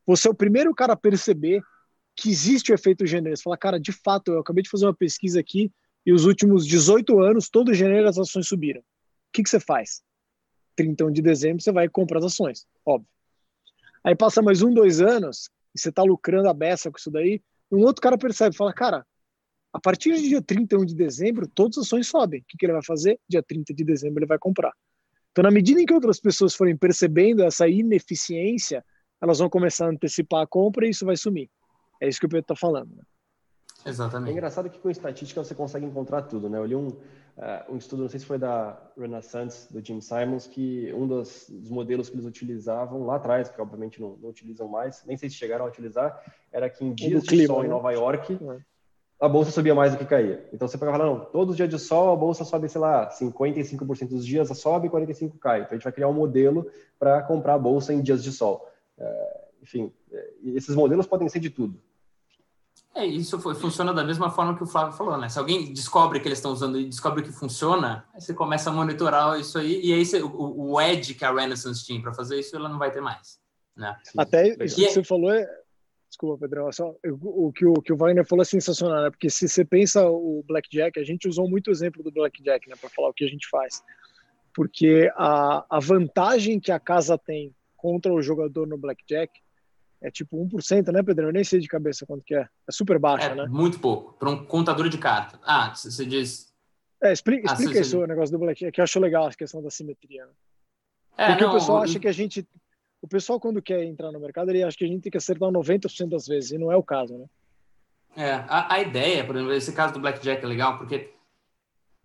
[0.06, 1.62] você é o primeiro cara a perceber
[2.16, 3.36] que existe o efeito janeiro.
[3.36, 5.72] Você fala, cara, de fato, eu acabei de fazer uma pesquisa aqui
[6.04, 8.80] e os últimos 18 anos, todo janeiro as ações subiram.
[8.80, 8.84] O
[9.32, 10.02] que, que você faz?
[10.76, 13.08] 31 de dezembro você vai comprar as ações, óbvio.
[14.02, 17.42] Aí passa mais um, dois anos e você está lucrando a beça com isso daí,
[17.70, 19.06] um outro cara percebe, fala, cara,
[19.72, 22.40] a partir do dia 31 de dezembro, todas as ações sobem.
[22.40, 23.18] O que, que ele vai fazer?
[23.28, 24.72] Dia 30 de dezembro ele vai comprar.
[25.30, 28.84] Então, na medida em que outras pessoas forem percebendo essa ineficiência
[29.20, 31.50] elas vão começar a antecipar a compra e isso vai sumir.
[32.00, 32.96] É isso que o Pedro está falando.
[32.96, 33.02] Né?
[33.84, 34.30] Exatamente.
[34.30, 36.58] É engraçado que com estatística você consegue encontrar tudo, né?
[36.58, 36.98] Eu li um, uh,
[37.70, 41.70] um estudo, não sei se foi da Renaissance, do Jim Simons, que um dos, dos
[41.70, 45.36] modelos que eles utilizavam lá atrás, que obviamente não, não, utilizam mais, nem sei se
[45.36, 47.68] chegaram a utilizar, era que em dias de sol em né?
[47.68, 48.38] Nova York,
[49.20, 50.48] a bolsa subia mais do que caía.
[50.52, 52.80] Então você pega e fala, não, todos os dias de sol a bolsa sobe, sei
[52.80, 55.60] lá, 55% dos dias sobe e 45% cai.
[55.60, 56.66] Então a gente vai criar um modelo
[56.98, 58.66] para comprar a bolsa em dias de sol.
[58.98, 61.78] É, enfim, é, esses modelos podem ser de tudo.
[62.94, 65.28] É, isso foi, funciona da mesma forma que o Flávio falou, né?
[65.28, 68.72] Se alguém descobre que eles estão usando e descobre que funciona, aí você começa a
[68.72, 72.40] monitorar isso aí, e aí você, o, o edge que a Renaissance tinha para fazer
[72.40, 73.38] isso, ela não vai ter mais.
[73.76, 73.96] Né?
[74.16, 75.59] Até isso que você falou é.
[76.10, 76.92] Desculpa, Pedrão, é só,
[77.22, 79.10] o, que o que o Wagner falou é sensacional, né?
[79.10, 82.74] Porque se você pensa o Blackjack, a gente usou muito o exemplo do Blackjack, né,
[82.78, 83.80] para falar o que a gente faz.
[84.52, 89.32] Porque a, a vantagem que a casa tem contra o jogador no Blackjack
[90.02, 91.28] é tipo 1%, né, Pedro?
[91.28, 92.40] Eu nem sei de cabeça quanto que é.
[92.40, 93.46] É super baixa, é, né?
[93.46, 94.14] Muito pouco.
[94.14, 95.38] Para um contador de carta.
[95.44, 96.52] Ah, você diz.
[97.00, 99.62] É, explica, ah, explica isso, o negócio do blackjack, que eu acho legal a questão
[99.62, 100.26] da simetria.
[100.26, 100.32] Né?
[101.16, 102.46] É, Porque não, o pessoal acha que a gente.
[103.02, 105.50] O pessoal, quando quer entrar no mercado, ele acha que a gente tem que acertar
[105.50, 107.26] 90% das vezes, e não é o caso, né?
[108.16, 111.12] É, a, a ideia, por exemplo, esse caso do blackjack é legal, porque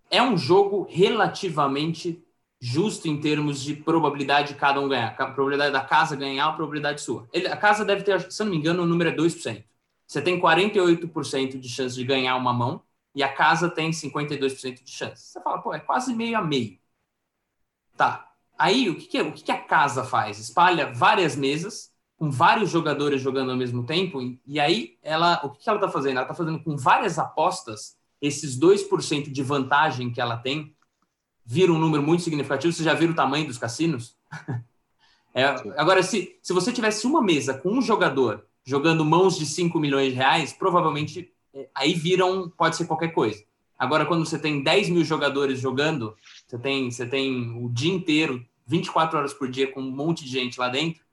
[0.09, 2.23] é um jogo relativamente
[2.61, 5.09] justo em termos de probabilidade de cada um ganhar.
[5.09, 7.27] A probabilidade da casa ganhar, a probabilidade sua.
[7.33, 9.63] Ele, a casa deve ter, se não me engano, o número é 2%.
[10.07, 12.81] Você tem 48% de chance de ganhar uma mão
[13.13, 15.21] e a casa tem 52% de chance.
[15.21, 16.77] Você fala, pô, é quase meio a meio.
[17.97, 18.24] Tá.
[18.57, 20.39] Aí, o que, que, o que, que a casa faz?
[20.39, 25.63] Espalha várias mesas com vários jogadores jogando ao mesmo tempo e, aí ela, o que,
[25.63, 26.13] que ela está fazendo?
[26.13, 30.73] Ela está fazendo com várias apostas esses 2% de vantagem que ela tem
[31.45, 32.73] vira um número muito significativo.
[32.73, 34.17] Você já viram o tamanho dos cassinos?
[35.33, 35.43] é,
[35.77, 40.09] agora, se, se você tivesse uma mesa com um jogador jogando mãos de 5 milhões
[40.09, 43.43] de reais, provavelmente é, aí viram, pode ser qualquer coisa.
[43.77, 48.45] Agora, quando você tem 10 mil jogadores jogando, você tem, você tem o dia inteiro,
[48.67, 51.03] 24 horas por dia, com um monte de gente lá dentro,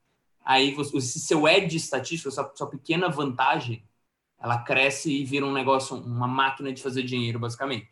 [0.44, 3.84] aí esse seu edge estatístico, sua, sua pequena vantagem,
[4.40, 7.90] ela cresce e vira um negócio, uma máquina de fazer dinheiro, basicamente.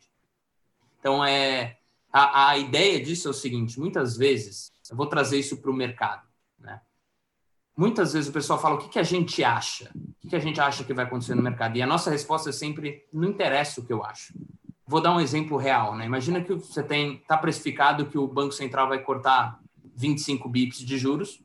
[0.99, 1.77] Então, é,
[2.11, 5.73] a, a ideia disso é o seguinte: muitas vezes, eu vou trazer isso para o
[5.73, 6.27] mercado,
[6.59, 6.81] né?
[7.75, 10.39] Muitas vezes o pessoal fala o que, que a gente acha, o que, que a
[10.39, 11.77] gente acha que vai acontecer no mercado.
[11.77, 14.33] E a nossa resposta é sempre: não interessa o que eu acho.
[14.91, 16.05] Vou dar um exemplo real, né?
[16.05, 19.57] Imagina que você tem, está precificado que o Banco Central vai cortar
[19.95, 21.41] 25 bips de juros.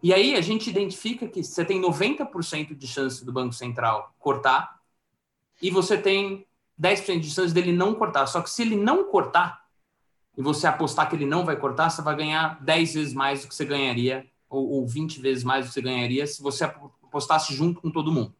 [0.00, 4.78] E aí a gente identifica que você tem 90% de chance do Banco Central cortar
[5.60, 6.46] e você tem
[6.80, 8.28] 10% de chance dele não cortar.
[8.28, 9.60] Só que se ele não cortar,
[10.36, 13.48] e você apostar que ele não vai cortar, você vai ganhar 10 vezes mais do
[13.48, 17.52] que você ganharia, ou, ou 20 vezes mais do que você ganharia se você apostasse
[17.52, 18.37] junto com todo mundo.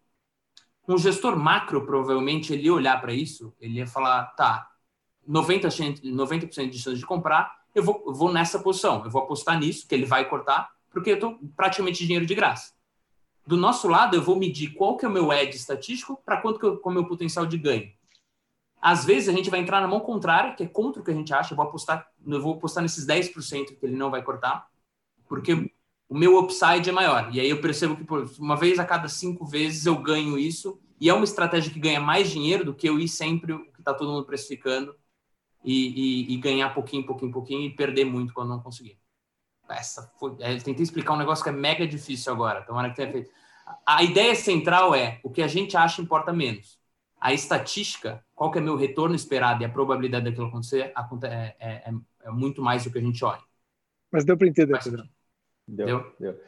[0.89, 4.67] Um gestor macro, provavelmente, ele ia olhar para isso, ele ia falar, tá,
[5.29, 9.59] 90%, 90 de chance de comprar, eu vou, eu vou nessa posição, eu vou apostar
[9.59, 12.73] nisso, que ele vai cortar, porque eu estou praticamente dinheiro de graça.
[13.47, 16.59] Do nosso lado, eu vou medir qual que é o meu edge estatístico para quanto
[16.59, 17.93] que eu, é o meu potencial de ganho.
[18.81, 21.15] Às vezes a gente vai entrar na mão contrária, que é contra o que a
[21.15, 21.53] gente acha.
[21.53, 24.69] Eu vou apostar, eu vou apostar nesses 10% que ele não vai cortar,
[25.29, 25.71] porque
[26.09, 27.31] o meu upside é maior.
[27.33, 30.81] E aí eu percebo que por uma vez a cada cinco vezes eu ganho isso.
[31.01, 33.81] E é uma estratégia que ganha mais dinheiro do que eu ir sempre o que
[33.81, 34.95] está todo mundo precificando
[35.65, 38.99] e, e, e, ganhar pouquinho, pouquinho, pouquinho e perder muito quando não conseguir.
[39.69, 42.63] Essa foi, é, tentei explicar um negócio que é mega difícil agora.
[42.63, 43.31] Tomara que tenha feito.
[43.87, 46.79] A ideia central é o que a gente acha importa menos
[47.21, 50.93] a estatística, qual que é meu retorno esperado e a probabilidade daquilo acontecer,
[51.25, 53.43] é, é, é, é muito mais do que a gente olha.
[54.11, 55.09] Mas deu para entender, Pedro.
[55.69, 56.13] Deu, deu.
[56.19, 56.41] deu.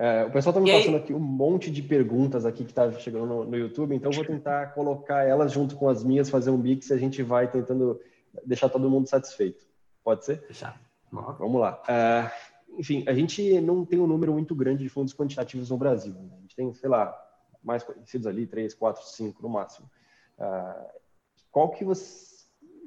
[0.00, 3.26] É, o pessoal está me passando aqui um monte de perguntas aqui que está chegando
[3.26, 6.88] no, no, YouTube, então vou tentar colocar elas junto com as minhas, fazer um mix
[6.88, 8.00] e a gente vai tentando
[8.46, 9.62] deixar todo mundo satisfeito.
[10.02, 10.40] Pode ser?
[10.46, 10.78] Fechado.
[11.12, 11.82] Vamos lá.
[11.82, 16.14] Uh, enfim, a gente não tem um número muito grande de fundos quantitativos no Brasil.
[16.14, 16.34] Né?
[16.38, 17.14] A gente tem, sei lá,
[17.62, 19.86] mais conhecidos ali, três, quatro, cinco no máximo.
[20.38, 20.88] Uh,
[21.50, 22.46] qual que, você,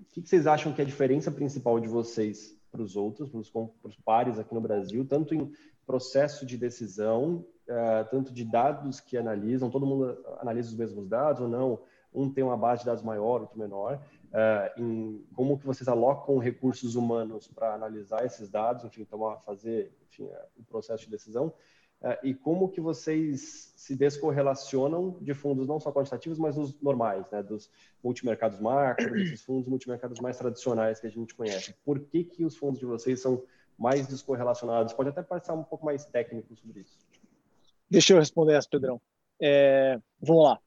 [0.10, 3.90] que, que vocês acham que é a diferença principal de vocês para os outros, para
[3.90, 5.52] os pares aqui no Brasil, tanto em
[5.86, 11.42] processo de decisão, uh, tanto de dados que analisam, todo mundo analisa os mesmos dados
[11.42, 11.80] ou não?
[12.14, 14.00] Um tem uma base de dados maior, outro menor.
[14.26, 19.92] Uh, em como que vocês alocam recursos humanos para analisar esses dados, enfim, tomar, fazer
[20.08, 21.54] enfim, o processo de decisão
[22.22, 27.42] e como que vocês se descorrelacionam de fundos não só quantitativos, mas os normais, né,
[27.42, 27.72] dos
[28.04, 31.74] multimercados macro, desses fundos multimercados mais tradicionais que a gente conhece.
[31.86, 33.44] Por que, que os fundos de vocês são
[33.78, 34.94] mais descorrelacionados?
[34.94, 36.98] Pode até passar um pouco mais técnico sobre isso.
[37.90, 39.02] Deixa eu responder essa, Pedrão.
[39.42, 40.60] É, vamos lá.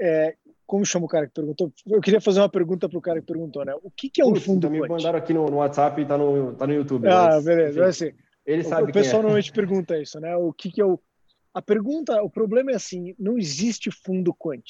[0.00, 0.36] É,
[0.66, 1.72] como chama o cara que perguntou?
[1.86, 3.74] Eu queria fazer uma pergunta para o cara que perguntou, né?
[3.82, 6.54] O que, que é um fundo Me mandaram aqui no, no WhatsApp e está no,
[6.54, 7.06] tá no YouTube.
[7.08, 7.80] Ah, mas, beleza.
[7.80, 8.16] Vai ser.
[8.44, 9.22] Ele sabe o pessoal é.
[9.22, 10.34] normalmente pergunta isso, né?
[10.36, 10.98] O que, que é o.
[11.54, 14.64] A pergunta, o problema é assim: não existe fundo quant.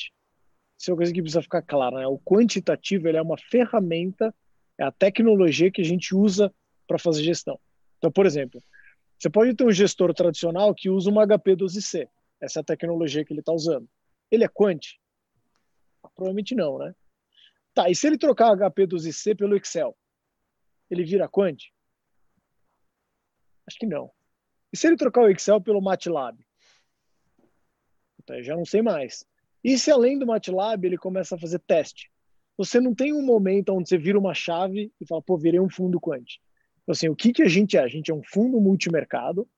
[0.77, 2.07] isso é uma coisa que precisa ficar clara, né?
[2.07, 4.35] O quantitativo ele é uma ferramenta,
[4.79, 6.53] é a tecnologia que a gente usa
[6.87, 7.59] para fazer gestão.
[7.99, 8.63] Então, por exemplo,
[9.19, 12.09] você pode ter um gestor tradicional que usa uma HP12C.
[12.41, 13.89] Essa é a tecnologia que ele está usando.
[14.31, 14.81] Ele é quant?
[16.15, 16.95] Provavelmente não, né?
[17.75, 19.97] Tá, e se ele trocar HP12C pelo Excel?
[20.91, 21.57] Ele vira quant?
[23.67, 24.11] Acho que não.
[24.73, 26.45] E se ele trocar o Excel pelo MATLAB?
[28.23, 29.25] Então, já não sei mais.
[29.65, 32.12] E se além do MATLAB ele começa a fazer teste?
[32.65, 35.69] Você não tem um momento onde você vira uma chave e fala, pô, virei um
[35.69, 36.39] fundo quant.
[36.83, 37.81] Então, assim, o que, que a gente é?
[37.81, 39.49] A gente é um fundo multimercado,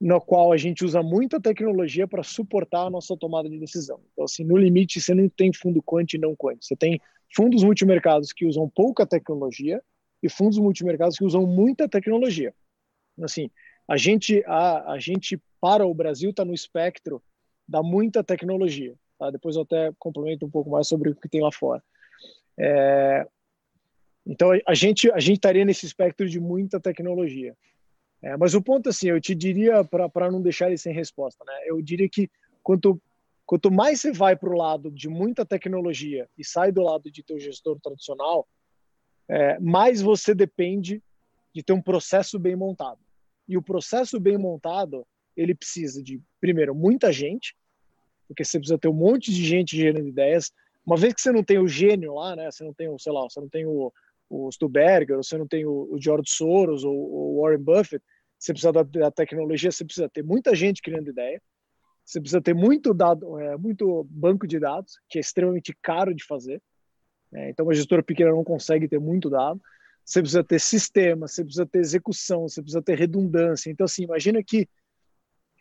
[0.00, 4.00] no qual a gente usa muita tecnologia para suportar a nossa tomada de decisão.
[4.12, 6.56] Então, assim, no limite, você não tem fundo quant e não quant.
[6.60, 7.00] Você tem
[7.34, 9.82] fundos multimercados que usam pouca tecnologia
[10.22, 12.54] e fundos multimercados que usam muita tecnologia.
[13.20, 13.50] Assim,
[13.88, 17.20] a gente, a, a gente para o Brasil está no espectro
[17.68, 18.94] da muita tecnologia.
[19.18, 19.30] Tá?
[19.30, 21.82] Depois eu até complemento um pouco mais sobre o que tem lá fora.
[22.62, 23.26] É,
[24.26, 27.56] então a gente a gente estaria nesse espectro de muita tecnologia.
[28.22, 31.54] É, mas o ponto assim, eu te diria para não deixar ele sem resposta, né?
[31.64, 32.30] Eu diria que
[32.62, 33.00] quanto
[33.46, 37.22] quanto mais você vai para o lado de muita tecnologia e sai do lado de
[37.22, 38.46] teu gestor tradicional,
[39.26, 41.02] é, mais você depende
[41.52, 43.00] de ter um processo bem montado.
[43.48, 45.04] E o processo bem montado,
[45.36, 47.56] ele precisa de primeiro muita gente,
[48.28, 50.52] porque você precisa ter um monte de gente gerando ideias.
[50.84, 52.50] Uma vez que você não tem o gênio lá, né?
[52.50, 53.92] Você não tem o, sei lá, você não tem o,
[54.28, 58.04] o Stuberger, você não tem o, o George Soros ou o Warren Buffett,
[58.38, 61.42] você precisa da, da, tecnologia, você precisa ter muita gente criando ideia,
[62.04, 66.24] você precisa ter muito dado, é, muito banco de dados, que é extremamente caro de
[66.24, 66.62] fazer.
[67.32, 69.60] É, então, uma gestora pequena não consegue ter muito dado.
[70.04, 73.70] Você precisa ter sistema, você precisa ter execução, você precisa ter redundância.
[73.70, 74.66] Então, assim, imagina que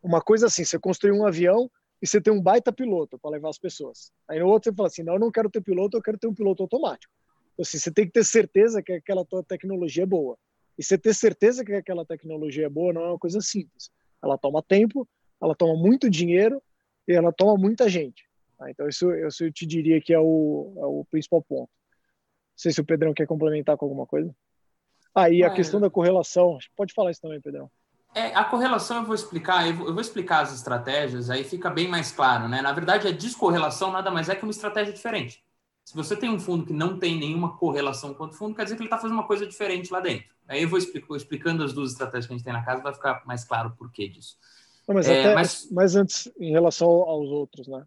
[0.01, 1.69] uma coisa assim, você construiu um avião
[2.01, 4.12] e você tem um baita piloto para levar as pessoas.
[4.27, 6.27] Aí no outro você fala assim, não, eu não quero ter piloto, eu quero ter
[6.27, 7.13] um piloto automático.
[7.53, 10.38] Então, assim, você tem que ter certeza que aquela tua tecnologia é boa.
[10.77, 13.91] E você ter certeza que aquela tecnologia é boa não é uma coisa simples.
[14.23, 15.07] Ela toma tempo,
[15.41, 16.62] ela toma muito dinheiro
[17.05, 18.23] e ela toma muita gente.
[18.57, 18.71] Tá?
[18.71, 21.69] Então isso, isso eu te diria que é o, é o principal ponto.
[21.69, 24.33] Não sei se o Pedrão quer complementar com alguma coisa.
[25.13, 27.69] Aí ah, a questão da correlação, pode falar isso também, Pedrão.
[28.13, 31.69] É, a correlação eu vou explicar, eu vou, eu vou, explicar as estratégias, aí fica
[31.69, 32.62] bem mais claro, né?
[32.62, 35.43] Na verdade, a descorrelação nada mais é que uma estratégia diferente.
[35.86, 38.76] Se você tem um fundo que não tem nenhuma correlação com outro fundo, quer dizer
[38.76, 40.28] que ele está fazendo uma coisa diferente lá dentro.
[40.48, 42.93] Aí eu vou explicar, explicando as duas estratégias que a gente tem na casa, vai
[42.93, 44.38] ficar mais claro o porquê disso.
[44.88, 45.67] Não, mas, é, até, mas...
[45.72, 47.86] mas antes, em relação aos outros, né?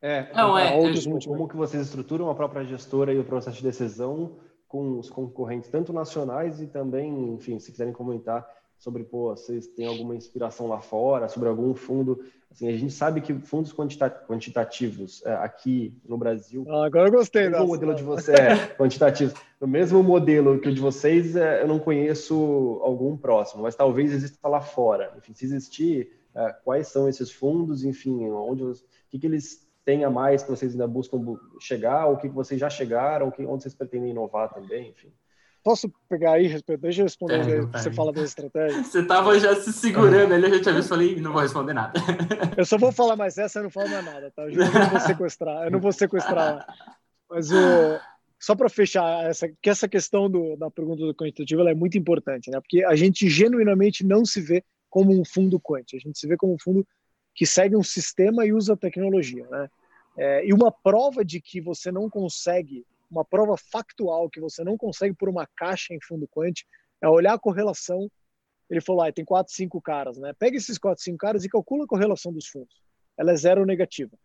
[0.00, 3.58] É, não, é, outros é, como que vocês estruturam a própria gestora e o processo
[3.58, 8.44] de decisão com os concorrentes, tanto nacionais e também, enfim, se quiserem comentar
[8.82, 12.24] sobre, pô, vocês têm alguma inspiração lá fora, sobre algum fundo.
[12.50, 16.66] Assim, a gente sabe que fundos quantitativos é, aqui no Brasil.
[16.68, 17.46] Ah, agora eu gostei.
[17.46, 19.34] O modelo de você é quantitativo.
[19.60, 24.10] No mesmo modelo que o de vocês, é, eu não conheço algum próximo, mas talvez
[24.10, 25.14] exista lá fora.
[25.16, 28.74] Enfim, se existir, é, quais são esses fundos, enfim, onde, o
[29.08, 32.34] que, que eles têm a mais que vocês ainda buscam chegar, ou o que, que
[32.34, 35.12] vocês já chegaram, que, onde vocês pretendem inovar também, enfim.
[35.64, 36.48] Posso pegar aí,
[36.80, 38.82] deixa eu responder, é, você fala da estratégia.
[38.82, 42.00] Você estava já se segurando ali, a gente já viu, falei, não vou responder nada.
[42.56, 44.42] Eu só vou falar mais essa, eu não falo mais nada, tá?
[44.42, 46.66] Eu não vou sequestrar, eu não vou sequestrar.
[47.30, 47.98] Mas o,
[48.42, 52.50] só para fechar, essa, que essa questão do, da pergunta do quantitativo é muito importante,
[52.50, 52.60] né?
[52.60, 56.36] Porque a gente genuinamente não se vê como um fundo quant, a gente se vê
[56.36, 56.84] como um fundo
[57.34, 59.70] que segue um sistema e usa tecnologia, né?
[60.18, 64.76] É, e uma prova de que você não consegue uma prova factual que você não
[64.76, 66.54] consegue por uma caixa em fundo quant
[67.02, 68.10] é olhar a correlação.
[68.70, 70.32] Ele falou, ah, tem quatro, cinco caras, né?
[70.38, 72.74] Pega esses quatro, cinco caras e calcula a correlação dos fundos.
[73.18, 74.16] Ela é zero negativa.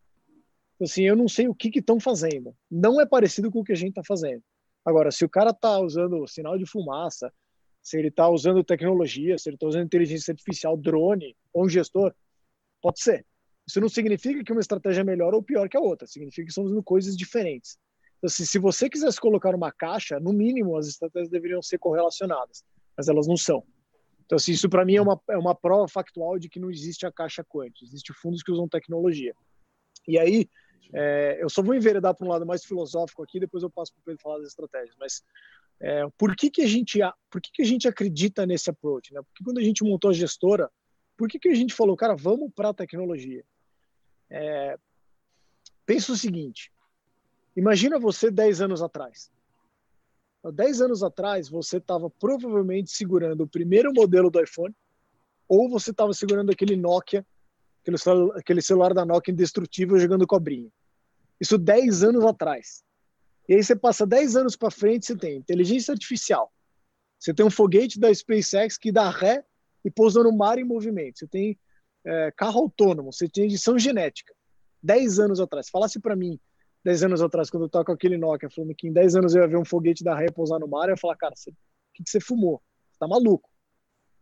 [0.76, 2.56] Então, assim, eu não sei o que estão fazendo.
[2.72, 4.42] Não é parecido com o que a gente está fazendo.
[4.86, 7.34] Agora, se o cara está usando sinal de fumaça,
[7.82, 12.16] se ele está usando tecnologia, se ele está usando inteligência artificial, drone ou um gestor,
[12.82, 13.26] pode ser.
[13.68, 16.08] Isso não significa que uma estratégia é melhor ou pior que a outra.
[16.08, 17.78] Significa que estamos usando coisas diferentes.
[18.18, 22.64] Então, assim, se você quisesse colocar uma caixa, no mínimo as estratégias deveriam ser correlacionadas,
[22.96, 23.64] mas elas não são.
[24.26, 27.06] Então, assim, isso para mim é uma, é uma prova factual de que não existe
[27.06, 29.34] a caixa quant, existe fundos que usam tecnologia.
[30.08, 30.50] E aí,
[30.94, 34.02] é, eu só vou enveredar para um lado mais filosófico aqui, depois eu passo para
[34.02, 34.96] o Pedro falar das estratégias.
[35.00, 35.24] Mas
[35.80, 37.00] é, por que, que a gente
[37.30, 39.14] por que, que a gente acredita nesse approach?
[39.14, 39.22] Né?
[39.22, 40.70] Porque quando a gente montou a gestora,
[41.16, 43.44] por que, que a gente falou, cara, vamos para a tecnologia?
[44.30, 44.78] É,
[45.86, 46.72] pensa o seguinte:
[47.58, 49.32] Imagina você 10 anos atrás.
[50.44, 54.76] Há 10 anos atrás, você estava provavelmente segurando o primeiro modelo do iPhone,
[55.50, 57.26] ou você estava segurando aquele Nokia,
[57.82, 60.70] aquele celular, aquele celular da Nokia indestrutível jogando cobrinha.
[61.42, 62.84] Isso 10 anos atrás.
[63.50, 66.54] E aí você passa 10 anos para frente, você tem inteligência artificial.
[67.18, 69.44] Você tem um foguete da SpaceX que dá ré
[69.84, 71.18] e pousa no mar em movimento.
[71.18, 71.58] Você tem
[72.06, 74.32] é, carro autônomo, você tem edição genética.
[74.84, 75.70] 10 anos atrás.
[75.70, 76.40] Falasse para mim,
[76.88, 79.42] 10 anos atrás, quando eu tava com aquele Nokia, falando que em 10 anos eu
[79.42, 81.54] ia ver um foguete da ré pousar no mar, eu ia falar, cara, o
[81.94, 82.62] que, que você fumou?
[82.90, 83.50] Você tá maluco.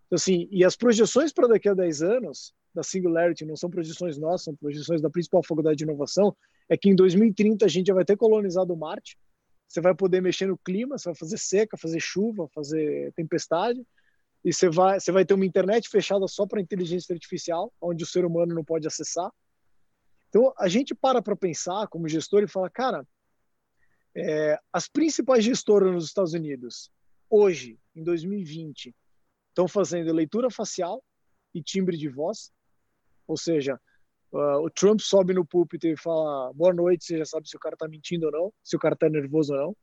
[0.07, 4.17] Então, assim, e as projeções para daqui a 10 anos da Singularity não são projeções
[4.17, 6.35] nossas, são projeções da principal faculdade de inovação,
[6.67, 9.15] é que em 2030 a gente já vai ter colonizado Marte,
[9.67, 13.85] você vai poder mexer no clima, você vai fazer seca, fazer chuva, fazer tempestade,
[14.43, 18.07] e você vai, você vai ter uma internet fechada só para inteligência artificial, onde o
[18.07, 19.31] ser humano não pode acessar.
[20.29, 23.07] Então, a gente para para pensar como gestor e fala, cara,
[24.15, 26.89] é, as principais gestoras nos Estados Unidos,
[27.29, 28.95] hoje, em 2020,
[29.49, 31.03] estão fazendo leitura facial
[31.53, 32.51] e timbre de voz,
[33.27, 33.79] ou seja,
[34.31, 37.59] uh, o Trump sobe no púlpito e fala boa noite, você já sabe se o
[37.59, 39.77] cara está mentindo ou não, se o cara está nervoso ou não.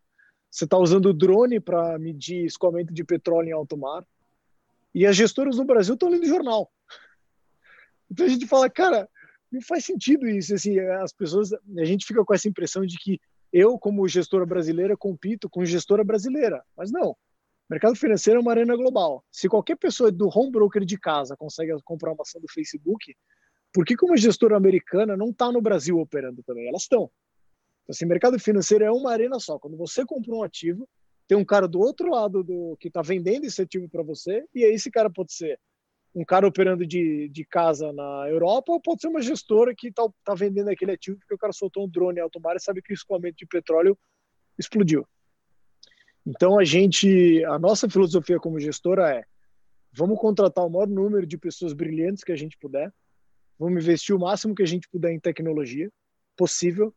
[0.50, 4.06] Você está usando drone para medir escoamento de petróleo em alto mar.
[4.94, 6.70] E as gestoras no Brasil estão lendo jornal.
[8.10, 9.08] Então a gente fala, cara,
[9.52, 10.54] não faz sentido isso.
[10.54, 13.20] Assim, as pessoas, a gente fica com essa impressão de que
[13.52, 16.64] eu, como gestora brasileira, compito com gestora brasileira.
[16.76, 17.14] Mas não.
[17.68, 19.24] Mercado financeiro é uma arena global.
[19.30, 23.14] Se qualquer pessoa do home broker de casa consegue comprar uma ação do Facebook,
[23.72, 26.68] por que, uma gestora americana não está no Brasil operando também?
[26.68, 27.10] Elas estão.
[27.82, 29.58] Então, assim, mercado financeiro é uma arena só.
[29.58, 30.88] Quando você compra um ativo,
[31.26, 34.64] tem um cara do outro lado do que está vendendo esse ativo para você, e
[34.64, 35.58] aí esse cara pode ser
[36.14, 40.06] um cara operando de, de casa na Europa, ou pode ser uma gestora que está
[40.24, 42.92] tá vendendo aquele ativo porque o cara soltou um drone alto mar e sabe que
[42.92, 43.98] o escoamento de petróleo
[44.58, 45.06] explodiu.
[46.26, 49.24] Então a gente, a nossa filosofia como gestora é:
[49.92, 52.92] vamos contratar o maior número de pessoas brilhantes que a gente puder,
[53.58, 55.90] vamos investir o máximo que a gente puder em tecnologia
[56.36, 56.94] possível,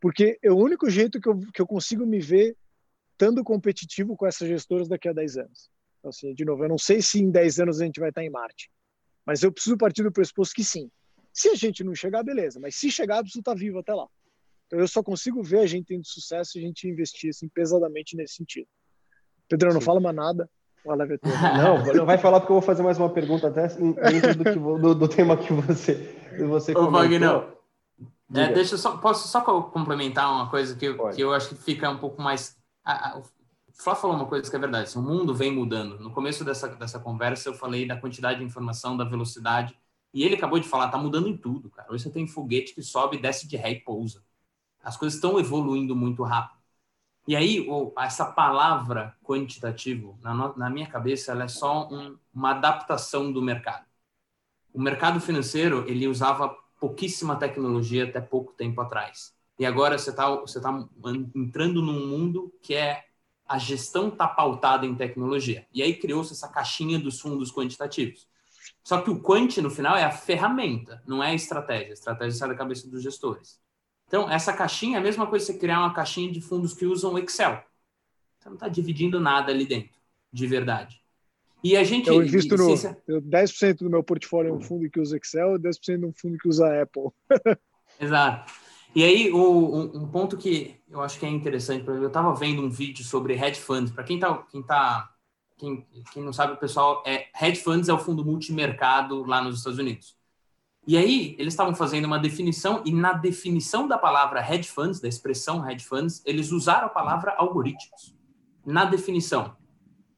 [0.00, 2.56] porque é o único jeito que eu, que eu consigo me ver
[3.12, 5.70] estando competitivo com essas gestoras daqui a 10 anos.
[6.04, 8.22] Então, assim, de novo, eu não sei se em 10 anos a gente vai estar
[8.22, 8.70] em Marte,
[9.24, 10.90] mas eu preciso partir do pressuposto que sim.
[11.32, 14.06] Se a gente não chegar, beleza, mas se chegar, eu preciso estar vivo até lá.
[14.66, 18.18] Então eu só consigo ver a gente tendo sucesso se a gente investir assim, pesadamente
[18.18, 18.68] nesse sentido.
[19.48, 20.50] Pedro, não fala mais nada.
[21.56, 24.58] Não, não vai falar porque eu vou fazer mais uma pergunta até dentro do, que,
[24.58, 26.14] do, do tema que você,
[26.46, 27.48] você Ô, Wagner,
[28.34, 31.54] é, deixa eu só, posso só complementar uma coisa que, eu, que eu acho que
[31.54, 32.54] fica um pouco mais...
[32.84, 33.22] A, a, o
[33.74, 35.98] Flá falou uma coisa que é verdade, assim, o mundo vem mudando.
[35.98, 39.76] No começo dessa, dessa conversa eu falei da quantidade de informação, da velocidade,
[40.12, 41.92] e ele acabou de falar, tá mudando em tudo, cara.
[41.92, 44.24] Hoje você tem foguete que sobe, desce de ré e pousa.
[44.82, 46.62] As coisas estão evoluindo muito rápido.
[47.26, 47.66] E aí,
[47.98, 53.86] essa palavra quantitativo, na, minha cabeça, ela é só um, uma adaptação do mercado.
[54.72, 59.34] O mercado financeiro, ele usava pouquíssima tecnologia até pouco tempo atrás.
[59.58, 60.86] E agora você está você tá
[61.34, 63.04] entrando num mundo que é
[63.46, 65.66] a gestão está pautada em tecnologia.
[65.72, 68.26] E aí criou-se essa caixinha dos fundos quantitativos.
[68.82, 71.90] Só que o quant, no final, é a ferramenta, não é a estratégia.
[71.90, 73.58] A estratégia sai da cabeça dos gestores.
[74.06, 76.84] Então, essa caixinha é a mesma coisa que você criar uma caixinha de fundos que
[76.84, 77.62] usam Excel.
[78.38, 79.98] Você não está dividindo nada ali dentro,
[80.32, 81.00] de verdade.
[81.62, 82.08] E a gente.
[82.08, 82.66] Eu invisto no.
[82.66, 86.36] 10% do meu portfólio é um fundo que usa Excel e 10% é um fundo
[86.36, 87.04] que usa Apple.
[87.98, 88.52] Exato.
[88.94, 92.62] E aí, o, um, um, ponto que eu acho que é interessante, eu estava vendo
[92.62, 93.92] um vídeo sobre hedge funds.
[93.92, 95.10] Para quem tá, quem tá,
[95.56, 99.58] quem, quem não sabe, o pessoal, é, hedge funds é o fundo multimercado lá nos
[99.58, 100.16] Estados Unidos.
[100.86, 105.08] E aí, eles estavam fazendo uma definição, e na definição da palavra hedge funds, da
[105.08, 108.14] expressão hedge funds, eles usaram a palavra algoritmos.
[108.64, 109.56] Na definição.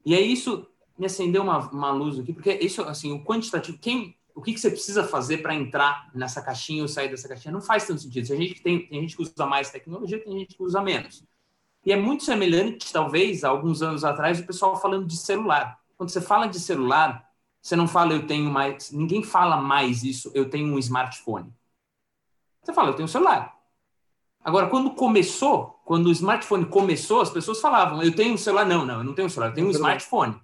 [0.04, 0.66] E aí, isso
[0.98, 4.60] me acendeu uma, uma luz aqui, porque isso, assim, o quantitativo, quem, o que, que
[4.60, 7.50] você precisa fazer para entrar nessa caixinha ou sair dessa caixinha?
[7.50, 8.30] Não faz tanto sentido.
[8.30, 11.24] A gente tem, tem gente que usa mais tecnologia, tem gente que usa menos.
[11.82, 15.80] E é muito semelhante, talvez, há alguns anos atrás, o pessoal falando de celular.
[15.96, 17.26] Quando você fala de celular,
[17.62, 18.92] você não fala, eu tenho mais.
[18.92, 21.50] Ninguém fala mais isso, eu tenho um smartphone.
[22.62, 23.56] Você fala, eu tenho um celular.
[24.44, 28.66] Agora, quando começou, quando o smartphone começou, as pessoas falavam, eu tenho um celular.
[28.66, 30.38] Não, não, eu não tenho um celular, eu tenho um smartphone.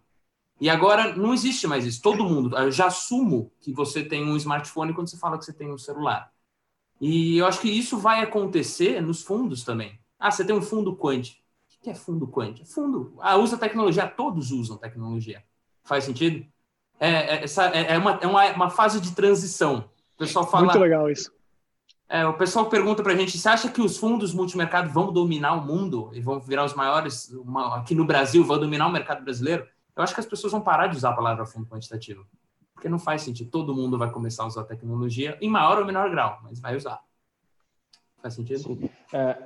[0.63, 2.01] E agora não existe mais isso.
[2.01, 5.53] Todo mundo, eu já assumo que você tem um smartphone quando você fala que você
[5.53, 6.31] tem um celular.
[7.01, 9.99] E eu acho que isso vai acontecer nos fundos também.
[10.17, 11.31] Ah, você tem um fundo quant.
[11.33, 12.65] O que é fundo quant?
[12.65, 13.13] Fundo.
[13.19, 14.07] Ah, usa tecnologia.
[14.07, 15.43] Todos usam tecnologia.
[15.83, 16.47] Faz sentido?
[17.01, 19.91] É, é, essa, é, é, uma, é uma, uma, fase de transição.
[20.15, 20.67] O pessoal fala.
[20.67, 21.33] Muito legal isso.
[22.09, 25.55] É, o pessoal pergunta para a gente: você acha que os fundos multimercado vão dominar
[25.55, 29.25] o mundo e vão virar os maiores uma, aqui no Brasil, vão dominar o mercado
[29.25, 29.67] brasileiro?
[29.97, 32.27] Eu acho que as pessoas vão parar de usar a palavra fundo quantitativo.
[32.75, 33.51] Porque não faz sentido.
[33.51, 37.01] Todo mundo vai começar a usar tecnologia em maior ou menor grau, mas vai usar.
[38.21, 38.61] Faz sentido?
[38.61, 38.91] Sim.
[39.13, 39.37] É,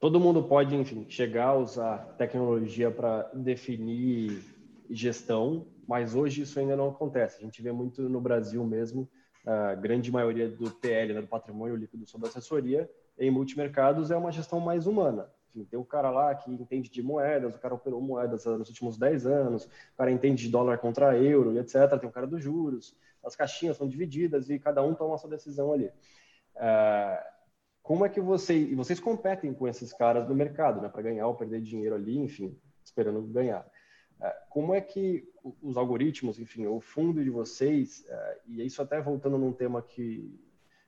[0.00, 4.42] todo mundo pode, enfim, chegar a usar tecnologia para definir
[4.90, 7.38] gestão, mas hoje isso ainda não acontece.
[7.38, 9.08] A gente vê muito no Brasil mesmo,
[9.46, 14.32] a grande maioria do PL, né, do patrimônio líquido sob assessoria, em multimercados é uma
[14.32, 15.30] gestão mais humana.
[15.64, 19.26] Tem o cara lá que entende de moedas, o cara operou moedas nos últimos 10
[19.26, 21.98] anos, o cara entende de dólar contra euro e etc.
[21.98, 25.30] Tem o cara dos juros, as caixinhas são divididas e cada um toma a sua
[25.30, 25.90] decisão ali.
[26.56, 27.26] É,
[27.82, 31.26] como é que vocês, e vocês competem com esses caras no mercado, né, para ganhar
[31.26, 33.64] ou perder dinheiro ali, enfim, esperando ganhar.
[34.20, 35.28] É, como é que
[35.62, 40.36] os algoritmos, enfim, o fundo de vocês, é, e isso até voltando num tema que,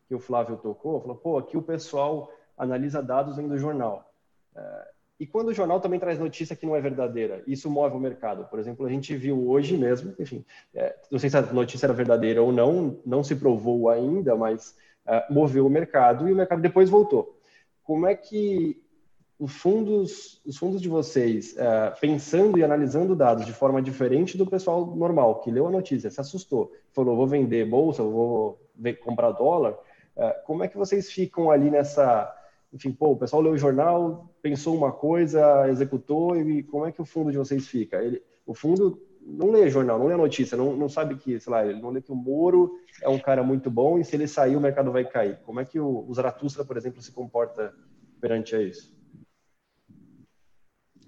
[0.07, 4.08] que o Flávio tocou, falou, pô, aqui o pessoal analisa dados dentro do jornal.
[4.57, 4.89] É,
[5.21, 8.45] e quando o jornal também traz notícia que não é verdadeira, isso move o mercado.
[8.45, 10.45] Por exemplo, a gente viu hoje mesmo, enfim,
[11.11, 14.77] não sei se a notícia era verdadeira ou não, não se provou ainda, mas
[15.29, 17.37] moveu o mercado e o mercado depois voltou.
[17.83, 18.81] Como é que
[19.39, 24.47] os fundos, os fundos de vocês, uh, pensando e analisando dados de forma diferente do
[24.47, 28.61] pessoal normal, que leu a notícia, se assustou, falou, vou vender bolsa, vou
[29.03, 29.77] comprar dólar,
[30.45, 32.35] como é que vocês ficam ali nessa...
[32.73, 37.01] Enfim, pô, o pessoal leu o jornal, pensou uma coisa, executou, e como é que
[37.01, 38.03] o fundo de vocês fica?
[38.03, 41.67] Ele, o fundo não lê jornal, não lê notícia, não, não sabe que, sei lá,
[41.67, 44.57] ele não lê que o Moro é um cara muito bom e se ele sair
[44.57, 45.39] o mercado vai cair.
[45.45, 47.75] Como é que o, o Zaratustra, por exemplo, se comporta
[48.21, 48.97] perante a isso?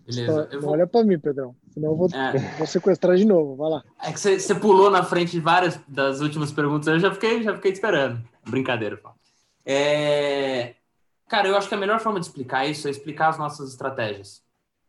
[0.04, 0.48] Beleza.
[0.60, 0.72] Vou...
[0.72, 1.54] olha para mim, Pedrão.
[1.72, 2.56] Senão eu vou, é.
[2.58, 3.56] vou sequestrar de novo.
[3.56, 3.84] Vai lá.
[4.02, 6.88] É que você, pulou na frente de várias das últimas perguntas.
[6.88, 8.20] Eu já fiquei, já fiquei esperando.
[8.48, 9.18] Brincadeira, Paulo.
[9.64, 10.74] É...
[11.30, 14.44] Cara, eu acho que a melhor forma de explicar isso é explicar as nossas estratégias.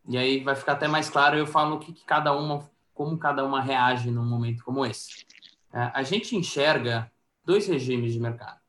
[0.09, 1.37] E aí vai ficar até mais claro.
[1.37, 5.25] Eu falo o que, que cada uma, como cada uma reage num momento como esse.
[5.71, 7.09] É, a gente enxerga
[7.45, 8.59] dois regimes de mercado.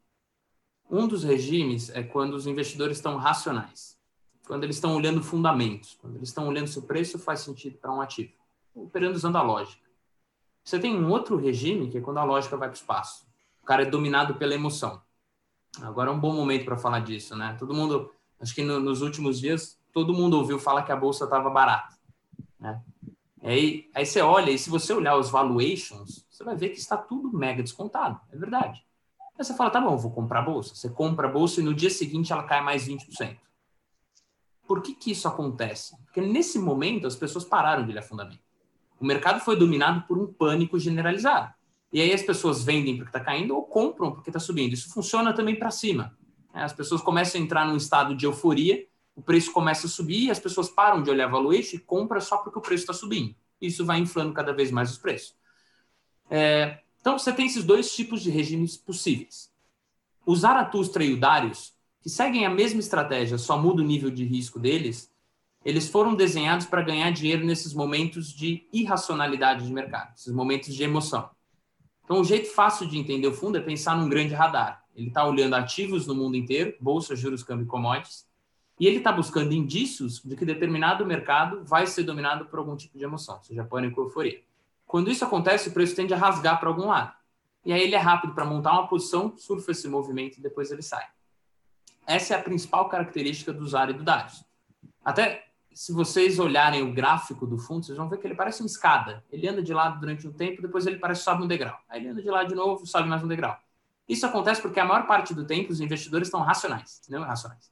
[0.89, 3.93] Um dos regimes é quando os investidores estão racionais
[4.47, 7.93] quando eles estão olhando fundamentos, quando eles estão olhando se o preço faz sentido para
[7.93, 8.33] um ativo,
[8.75, 9.83] operando usando a lógica.
[10.65, 13.27] Você tem um outro regime que é quando a lógica vai para o espaço.
[13.63, 15.01] O cara é dominado pela emoção.
[15.81, 17.57] Agora é um bom momento para falar disso, né?
[17.59, 21.25] Todo mundo, acho que no, nos últimos dias, todo mundo ouviu falar que a bolsa
[21.25, 21.97] estava barata,
[22.61, 22.83] né?
[23.43, 26.97] Aí, aí você olha, e se você olhar os valuations, você vai ver que está
[26.97, 28.85] tudo mega descontado, é verdade.
[29.37, 30.75] Aí você fala, tá bom, vou comprar a bolsa.
[30.75, 33.37] Você compra a bolsa e no dia seguinte ela cai mais 20%.
[34.67, 35.97] Por que, que isso acontece?
[36.05, 38.43] Porque nesse momento as pessoas pararam de ler fundamento.
[39.01, 41.53] O mercado foi dominado por um pânico generalizado.
[41.93, 44.73] E aí as pessoas vendem porque está caindo ou compram porque está subindo.
[44.73, 46.17] Isso funciona também para cima.
[46.55, 50.27] É, as pessoas começam a entrar num estado de euforia, o preço começa a subir
[50.27, 53.35] e as pessoas param de olhar valuation e compram só porque o preço está subindo.
[53.61, 55.37] Isso vai inflando cada vez mais os preços.
[56.31, 59.53] É, então, você tem esses dois tipos de regimes possíveis.
[60.25, 64.25] O Zaratustra e o Darius que seguem a mesma estratégia, só muda o nível de
[64.25, 65.11] risco deles,
[65.65, 70.83] eles foram desenhados para ganhar dinheiro nesses momentos de irracionalidade de mercado, esses momentos de
[70.83, 71.31] emoção.
[72.13, 74.85] Então, o jeito fácil de entender o fundo é pensar num grande radar.
[74.95, 78.27] Ele está olhando ativos no mundo inteiro, bolsa, juros, câmbio e commodities,
[78.79, 82.99] e ele está buscando indícios de que determinado mercado vai ser dominado por algum tipo
[82.99, 84.43] de emoção, seja pânico ou euforia.
[84.87, 87.15] Quando isso acontece, o preço tende a rasgar para algum lado.
[87.65, 90.83] E aí ele é rápido para montar uma posição, surfa esse movimento e depois ele
[90.83, 91.07] sai.
[92.07, 94.45] Essa é a principal característica do usuário do Darius.
[95.03, 98.67] Até se vocês olharem o gráfico do fundo, vocês vão ver que ele parece uma
[98.67, 99.25] escada.
[99.31, 101.79] Ele anda de lado durante um tempo, depois ele parece sobe um degrau.
[101.89, 103.59] Aí ele anda de lado de novo, sobe mais um degrau.
[104.09, 107.71] Isso acontece porque a maior parte do tempo os investidores estão racionais, não irracionais.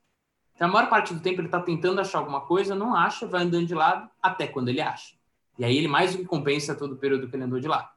[0.54, 3.42] Então, a maior parte do tempo ele está tentando achar alguma coisa, não acha, vai
[3.42, 5.16] andando de lado até quando ele acha.
[5.58, 7.88] E aí ele mais do que compensa todo o período que ele andou de lado.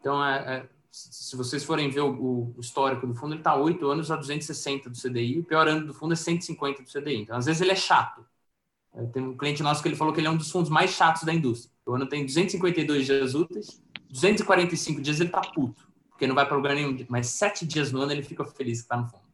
[0.00, 3.86] Então, é, é, se vocês forem ver o, o histórico do fundo, ele está 8
[3.86, 7.22] anos a 260 do CDI, o pior ano do fundo é 150 do CDI.
[7.22, 8.24] Então, às vezes, ele é chato.
[9.12, 11.24] Tem um cliente nosso que ele falou que ele é um dos fundos mais chatos
[11.24, 11.72] da indústria.
[11.86, 16.56] O ano tem 252 dias úteis, 245 dias ele está puto, porque não vai para
[16.56, 19.24] lugar nenhum, mas 7 dias no ano ele fica feliz que está no fundo.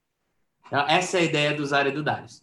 [0.66, 2.42] Então, essa é a ideia do usuário do Darius.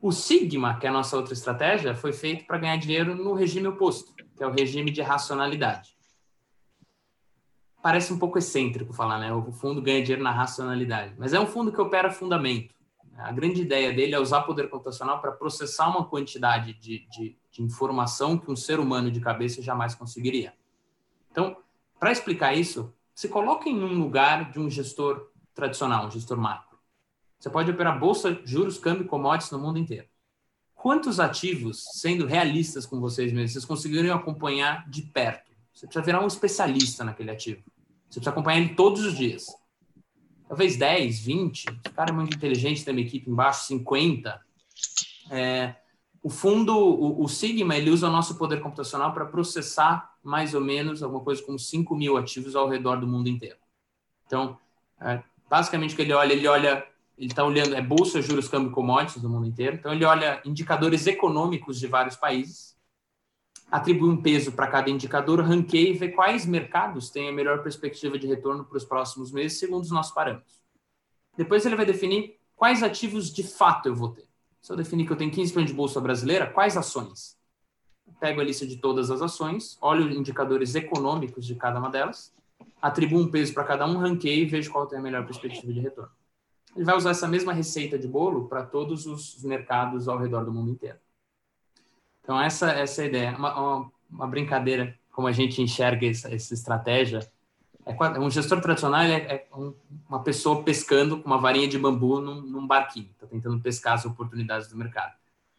[0.00, 3.68] O Sigma, que é a nossa outra estratégia, foi feito para ganhar dinheiro no regime
[3.68, 5.94] oposto, que é o regime de racionalidade
[7.82, 9.32] parece um pouco excêntrico falar, né?
[9.32, 12.72] O fundo ganha dinheiro na racionalidade, mas é um fundo que opera fundamento.
[13.16, 17.62] A grande ideia dele é usar poder computacional para processar uma quantidade de, de, de,
[17.62, 20.54] informação que um ser humano de cabeça jamais conseguiria.
[21.30, 21.56] Então,
[22.00, 26.78] para explicar isso, se coloque em um lugar de um gestor tradicional, um gestor macro.
[27.38, 30.06] Você pode operar bolsa, juros, câmbio, commodities no mundo inteiro.
[30.74, 35.52] Quantos ativos, sendo realistas com vocês mesmos, vocês conseguiriam acompanhar de perto?
[35.72, 37.62] Você precisa virar um especialista naquele ativo.
[38.08, 39.46] Você precisa acompanhar ele todos os dias.
[40.52, 44.38] Talvez 10, 20, o cara é muito inteligente, tem uma equipe embaixo, 50.
[45.30, 45.74] É,
[46.22, 50.60] o fundo, o, o, Sigma, ele usa o nosso poder computacional para processar mais ou
[50.60, 53.56] menos alguma coisa como 5 mil ativos ao redor do mundo inteiro.
[54.26, 54.58] Então,
[55.00, 56.86] é, basicamente o que ele olha, ele olha,
[57.16, 59.76] ele está olhando, é bolsa, juros, câmbio, commodities do mundo inteiro.
[59.76, 62.71] Então, ele olha indicadores econômicos de vários países,
[63.72, 68.18] atribui um peso para cada indicador, ranqueia e vê quais mercados têm a melhor perspectiva
[68.18, 70.60] de retorno para os próximos meses, segundo os nossos parâmetros.
[71.38, 74.28] Depois ele vai definir quais ativos de fato eu vou ter.
[74.60, 77.38] Se eu definir que eu tenho 15% de bolsa brasileira, quais ações?
[78.20, 82.30] Pego a lista de todas as ações, olho os indicadores econômicos de cada uma delas,
[82.80, 85.80] atribuo um peso para cada um, ranqueio e vejo qual tem a melhor perspectiva de
[85.80, 86.12] retorno.
[86.76, 90.52] Ele vai usar essa mesma receita de bolo para todos os mercados ao redor do
[90.52, 90.98] mundo inteiro.
[92.22, 93.36] Então, essa, essa é a ideia.
[93.36, 97.20] Uma, uma, uma brincadeira, como a gente enxerga essa, essa estratégia,
[97.84, 99.74] é, um gestor tradicional é, é um,
[100.08, 104.04] uma pessoa pescando com uma varinha de bambu num, num barquinho, está tentando pescar as
[104.04, 105.14] oportunidades do mercado.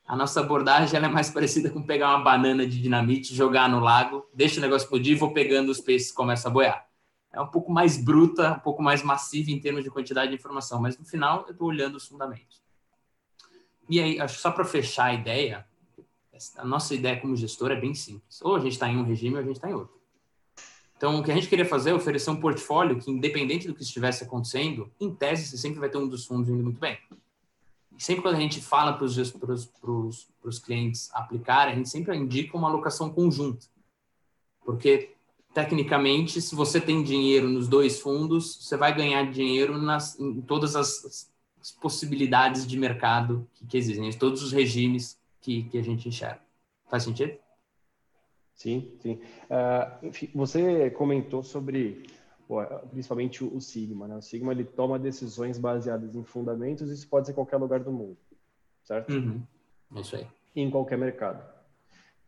[0.07, 4.26] A nossa abordagem é mais parecida com pegar uma banana de dinamite, jogar no lago,
[4.34, 6.88] deixa o negócio explodir, vou pegando os peixes e começa a boiar.
[7.32, 10.80] É um pouco mais bruta, um pouco mais massiva em termos de quantidade de informação,
[10.80, 12.61] mas no final eu estou olhando os fundamentos.
[13.89, 15.66] E aí, só para fechar a ideia,
[16.57, 18.41] a nossa ideia como gestor é bem simples.
[18.41, 20.03] Ou a gente está em um regime ou a gente está em outro.
[20.95, 23.83] Então, o que a gente queria fazer é oferecer um portfólio que, independente do que
[23.83, 26.97] estivesse acontecendo, em tese, você sempre vai ter um dos fundos indo muito bem.
[27.97, 32.69] E sempre quando a gente fala para os clientes aplicarem, a gente sempre indica uma
[32.69, 33.65] alocação conjunta.
[34.63, 35.11] Porque,
[35.53, 40.73] tecnicamente, se você tem dinheiro nos dois fundos, você vai ganhar dinheiro nas, em todas
[40.73, 41.29] as,
[41.59, 46.07] as possibilidades de mercado que, que existem, em todos os regimes que, que a gente
[46.07, 46.41] enxerga.
[46.89, 47.37] Faz sentido?
[48.55, 49.19] Sim, sim.
[49.49, 52.07] Uh, enfim, você comentou sobre
[52.47, 54.15] pô, principalmente o Sigma, né?
[54.15, 57.81] O Sigma ele toma decisões baseadas em fundamentos e isso pode ser em qualquer lugar
[57.81, 58.17] do mundo,
[58.83, 59.11] certo?
[59.11, 59.43] Uhum.
[59.95, 60.27] É isso aí.
[60.55, 61.43] Em qualquer mercado.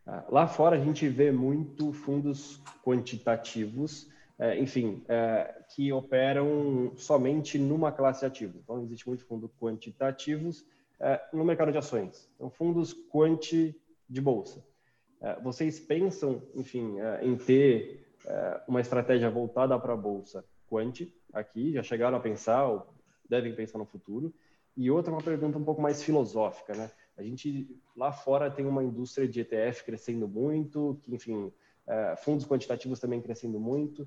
[0.06, 4.02] Uh, lá fora a gente vê muito fundos quantitativos,
[4.38, 8.58] uh, enfim, uh, que operam somente numa classe ativa.
[8.62, 10.66] Então existe muito fundo quantitativos
[11.32, 12.28] no mercado de ações.
[12.34, 13.74] Então, fundos quant
[14.08, 14.64] de bolsa.
[15.20, 18.04] É, vocês pensam, enfim, é, em ter
[18.66, 21.72] uma estratégia voltada para a bolsa quant aqui?
[21.72, 22.86] Já chegaram a pensar ou
[23.28, 24.34] devem pensar no futuro?
[24.76, 26.90] E outra, uma pergunta um pouco mais filosófica, né?
[27.16, 31.52] A gente lá fora tem uma indústria de ETF crescendo muito, que, enfim,
[32.18, 34.06] fundos quantitativos também crescendo muito.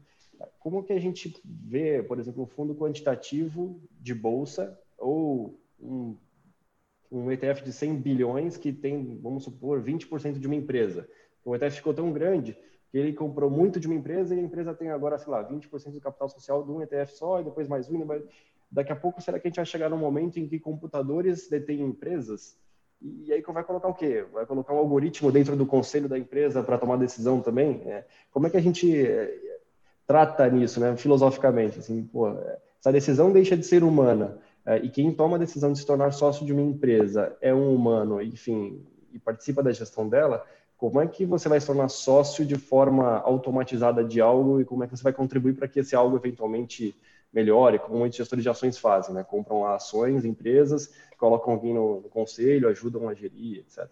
[0.59, 6.15] Como que a gente vê, por exemplo, um fundo quantitativo de bolsa ou um
[7.11, 11.07] um ETF de 100 bilhões que tem, vamos supor, 20% de uma empresa.
[11.43, 12.57] O ETF ficou tão grande
[12.91, 15.91] que ele comprou muito de uma empresa e a empresa tem agora, sei lá, 20%
[15.91, 18.05] do capital social de um ETF só e depois mais um.
[18.71, 21.81] Daqui a pouco, será que a gente vai chegar num momento em que computadores detêm
[21.81, 22.55] empresas?
[23.01, 24.25] E aí vai colocar o quê?
[24.31, 27.81] Vai colocar um algoritmo dentro do conselho da empresa para tomar decisão também?
[27.85, 28.05] É.
[28.31, 29.59] Como é que a gente é,
[30.05, 31.79] trata nisso, né, filosoficamente?
[31.79, 32.27] Assim, pô,
[32.79, 34.39] essa decisão deixa de ser humana
[34.83, 38.21] e quem toma a decisão de se tornar sócio de uma empresa é um humano,
[38.21, 40.45] enfim, e participa da gestão dela,
[40.77, 44.83] como é que você vai se tornar sócio de forma automatizada de algo e como
[44.83, 46.95] é que você vai contribuir para que esse algo eventualmente
[47.33, 49.23] melhore, como muitos gestores de ações fazem, né?
[49.23, 53.87] Compram ações, empresas, colocam alguém no, no conselho, ajudam a gerir, etc.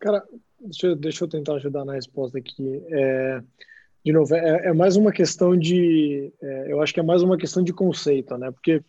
[0.00, 0.24] Cara,
[0.58, 2.82] deixa eu, deixa eu tentar ajudar na resposta aqui.
[2.88, 3.42] É,
[4.04, 7.36] de novo, é, é, mais uma questão de, é, eu acho que é mais uma
[7.36, 8.50] questão de conceito, né?
[8.50, 8.82] Porque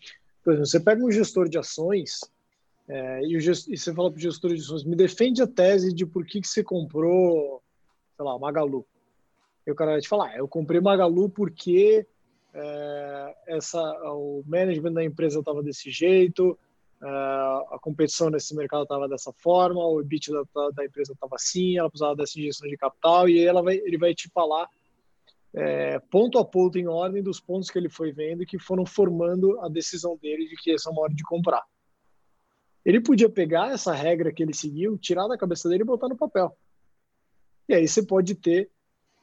[0.46, 2.20] por exemplo, você pega um gestor de ações
[2.88, 6.06] é, e, e, você fala para o gestor de ações, me defende a tese de
[6.06, 7.64] por que, que você comprou,
[8.16, 8.86] sei lá, Magalu.
[9.66, 12.06] E o cara vai te falar, ah, eu comprei Magalu porque
[12.54, 13.82] é, essa,
[14.14, 16.56] o management da empresa estava desse jeito,
[17.02, 21.80] é, a competição nesse mercado estava dessa forma, o EBIT da, da empresa estava assim,
[21.80, 24.70] ela precisava dessa injeção de capital, e ela vai, ele vai te falar
[25.56, 28.86] é, ponto a ponto em ordem dos pontos que ele foi vendo e que foram
[28.86, 31.64] formando a decisão dele de que essa é uma hora de comprar.
[32.84, 36.18] Ele podia pegar essa regra que ele seguiu, tirar da cabeça dele e botar no
[36.18, 36.56] papel.
[37.70, 38.70] E aí você pode ter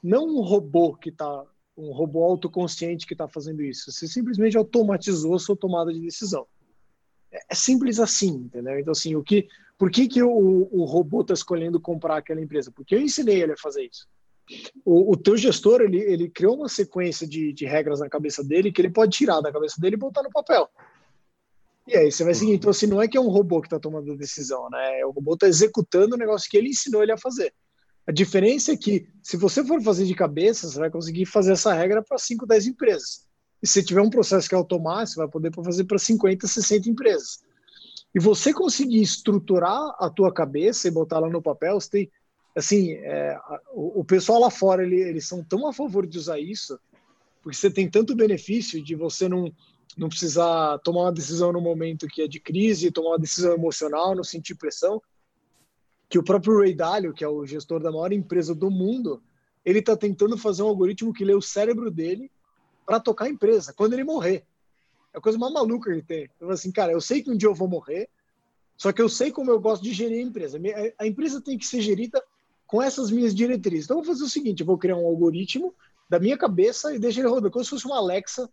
[0.02, 1.44] não um robô que está
[1.76, 3.92] um robô autoconsciente que está fazendo isso.
[3.92, 6.46] Você simplesmente automatizou a sua tomada de decisão.
[7.30, 8.78] É, é simples assim, entendeu?
[8.78, 12.72] Então assim, o que, por que que o, o robô está escolhendo comprar aquela empresa?
[12.72, 14.08] Porque eu ensinei ele a fazer isso
[14.84, 18.72] o, o teu gestor ele, ele criou uma sequência de, de regras na cabeça dele
[18.72, 20.68] que ele pode tirar da cabeça dele e botar no papel.
[21.86, 22.52] E aí você vai seguir.
[22.52, 25.04] Então, assim, não é que é um robô que está tomando a decisão, né?
[25.04, 27.52] O robô está executando o negócio que ele ensinou ele a fazer.
[28.06, 31.72] A diferença é que, se você for fazer de cabeça, você vai conseguir fazer essa
[31.72, 33.26] regra para 5, 10 empresas.
[33.62, 36.88] E se tiver um processo que é automático, você vai poder fazer para 50, 60
[36.88, 37.40] empresas.
[38.14, 42.10] E você conseguir estruturar a tua cabeça e botar lá no papel, você tem,
[42.54, 43.38] assim, é,
[43.72, 46.78] o, o, pessoal lá fora, ele, eles são tão a favor de usar isso,
[47.42, 49.52] porque você tem tanto benefício de você não,
[49.96, 54.14] não precisar tomar uma decisão no momento que é de crise, tomar uma decisão emocional,
[54.14, 55.00] não sentir pressão,
[56.08, 59.22] que o próprio Ray Dalio, que é o gestor da maior empresa do mundo,
[59.64, 62.30] ele está tentando fazer um algoritmo que lê o cérebro dele
[62.84, 64.44] para tocar a empresa quando ele morrer.
[65.14, 66.28] É a coisa mais maluca que tem.
[66.40, 68.08] Eu assim, cara, eu sei que um dia eu vou morrer,
[68.76, 70.58] só que eu sei como eu gosto de gerir a empresa.
[70.98, 72.22] A empresa tem que ser gerida
[72.72, 73.84] com essas minhas diretrizes.
[73.84, 75.74] Então eu vou fazer o seguinte, eu vou criar um algoritmo
[76.08, 78.48] da minha cabeça e deixar ele rodar como se fosse uma Alexa,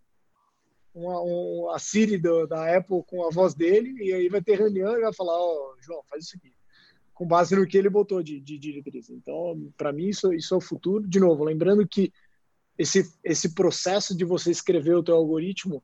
[0.94, 4.58] uma, um, a Siri do, da Apple com a voz dele, e aí vai ter
[4.58, 6.54] reunião e vai falar, ó, oh, João, faz isso aqui.
[7.14, 9.10] Com base no que ele botou de, de diretriz.
[9.10, 11.08] Então, para mim, isso, isso é o futuro.
[11.08, 12.12] De novo, lembrando que
[12.78, 15.82] esse, esse processo de você escrever o teu algoritmo,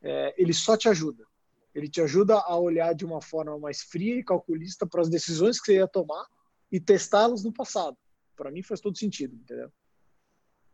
[0.00, 1.26] é, ele só te ajuda.
[1.74, 5.60] Ele te ajuda a olhar de uma forma mais fria e calculista para as decisões
[5.60, 6.26] que você ia tomar
[6.72, 7.96] e testá-las no passado.
[8.34, 9.70] Para mim faz todo sentido, entendeu?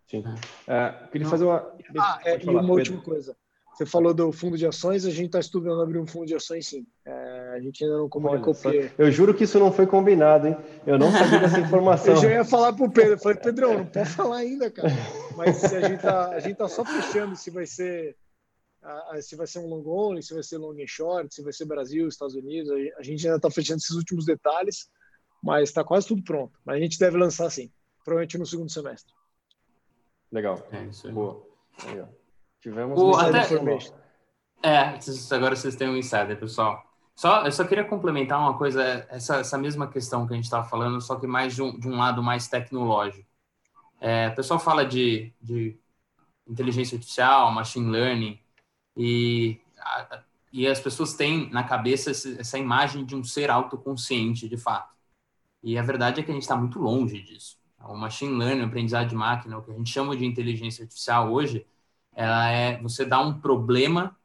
[0.07, 0.25] Sim.
[0.67, 1.71] É, queria fazer uma.
[1.99, 2.73] Ah, é, e uma Pedro.
[2.73, 3.37] última coisa.
[3.75, 6.67] Você falou do fundo de ações, a gente está estudando abrir um fundo de ações,
[6.67, 6.85] sim.
[7.05, 8.91] É, a gente ainda não comunicou porque...
[8.99, 10.57] Eu juro que isso não foi combinado, hein?
[10.85, 12.15] Eu não sabia dessa informação.
[12.15, 14.89] eu já ia falar para o Pedro, eu falei, Pedrão, não pode falar ainda, cara.
[15.37, 18.17] Mas a gente está tá só fechando se vai ser
[19.21, 21.65] se vai ser um long only, se vai ser long and short, se vai ser
[21.65, 22.71] Brasil, Estados Unidos.
[22.99, 24.89] A gente ainda está fechando esses últimos detalhes,
[25.43, 26.59] mas está quase tudo pronto.
[26.65, 27.71] Mas a gente deve lançar sim,
[28.05, 29.13] provavelmente no segundo semestre.
[30.31, 30.67] Legal.
[30.73, 31.13] É isso aí.
[31.13, 31.43] Boa.
[31.87, 32.09] Legal.
[32.61, 33.45] Tivemos o, até,
[34.63, 34.99] É,
[35.35, 36.85] agora vocês têm um insider, pessoal.
[37.15, 40.69] Só, eu só queria complementar uma coisa, essa, essa mesma questão que a gente estava
[40.69, 43.29] falando, só que mais de um, de um lado mais tecnológico.
[44.01, 45.77] É, o pessoal fala de, de
[46.47, 48.41] inteligência artificial, machine learning,
[48.97, 50.23] e, a,
[50.53, 54.95] e as pessoas têm na cabeça essa imagem de um ser autoconsciente, de fato.
[55.63, 57.59] E a verdade é que a gente está muito longe disso.
[57.81, 61.33] O machine learning, o aprendizado de máquina, o que a gente chama de inteligência artificial
[61.33, 61.67] hoje,
[62.15, 64.17] ela é você dá um problema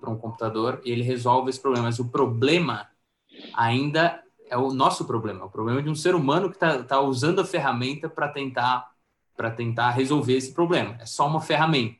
[0.00, 1.86] para um computador e ele resolve esse problema.
[1.86, 2.88] Mas o problema
[3.54, 7.00] ainda é o nosso problema, é o problema de um ser humano que está tá
[7.00, 8.92] usando a ferramenta para tentar
[9.36, 10.96] para tentar resolver esse problema.
[11.00, 11.96] É só uma ferramenta.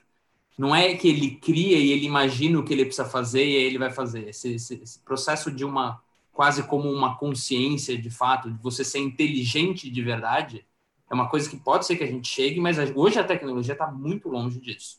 [0.58, 3.62] Não é que ele cria e ele imagina o que ele precisa fazer e aí
[3.62, 4.28] ele vai fazer.
[4.28, 6.02] Esse, esse, esse processo de uma
[6.38, 10.64] quase como uma consciência de fato, de você ser inteligente de verdade,
[11.10, 13.90] é uma coisa que pode ser que a gente chegue, mas hoje a tecnologia está
[13.90, 14.98] muito longe disso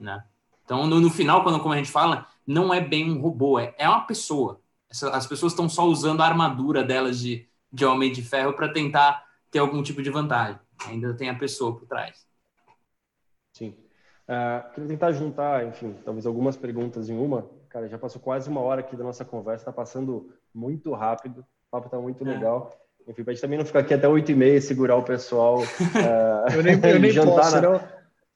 [0.00, 0.24] né?
[0.64, 3.72] Então, no, no, final, quando como a gente fala, não é bem um robô, é,
[3.78, 4.60] é uma pessoa.
[4.90, 9.24] as pessoas estão só usando a armadura delas de, de homem de ferro para tentar
[9.52, 10.58] ter algum tipo de vantagem.
[10.88, 12.26] Ainda tem a pessoa por trás.
[13.52, 13.76] Sim.
[14.26, 17.48] Uh, queria tentar juntar, enfim, talvez algumas perguntas em uma.
[17.68, 21.70] Cara, já passou quase uma hora aqui da nossa conversa, está passando muito rápido, o
[21.70, 22.30] papo está muito é.
[22.30, 22.70] legal.
[23.06, 25.60] Enfim, para a gente também não ficar aqui até 8 e meia segurar o pessoal.
[25.60, 25.64] Uh,
[26.56, 27.60] eu nem, eu nem posso, na...
[27.60, 27.80] não.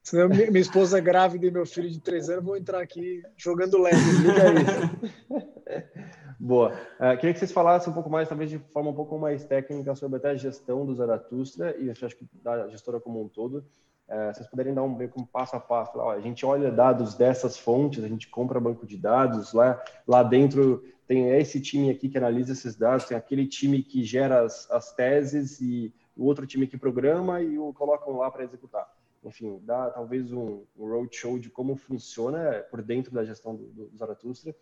[0.03, 3.79] Senão minha esposa é grávida e meu filho de três anos vou entrar aqui jogando
[3.79, 3.99] leve.
[6.41, 6.73] Boa.
[6.99, 9.95] Uh, queria que vocês falassem um pouco mais, talvez de forma um pouco mais técnica,
[9.95, 13.67] sobre até a gestão do Zaratustra e acho que da gestora como um todo.
[14.09, 15.99] Uh, vocês puderem dar um, um passo a passo.
[15.99, 20.23] Ó, a gente olha dados dessas fontes, a gente compra banco de dados, lá, lá
[20.23, 24.71] dentro tem esse time aqui que analisa esses dados, tem aquele time que gera as,
[24.71, 28.87] as teses e o outro time que programa e o colocam lá para executar
[29.25, 33.97] enfim, dar talvez um, um roadshow de como funciona por dentro da gestão do, do
[33.97, 34.55] Zaratustra.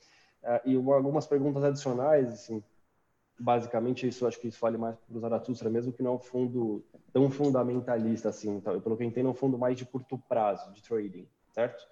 [0.42, 2.62] Uh, e algumas perguntas adicionais, assim,
[3.39, 6.18] basicamente isso, acho que isso vale mais para o Zaratustra, mesmo que não é um
[6.18, 10.18] fundo tão fundamentalista assim, então, pelo que eu entendo, é um fundo mais de curto
[10.28, 11.87] prazo, de trading, certo?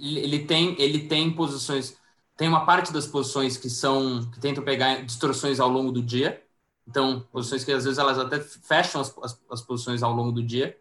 [0.00, 1.96] Ele tem, ele tem posições,
[2.36, 6.42] tem uma parte das posições que são, que tentam pegar distorções ao longo do dia,
[6.88, 10.42] então, posições que às vezes elas até fecham as, as, as, posições ao longo do
[10.42, 10.78] dia.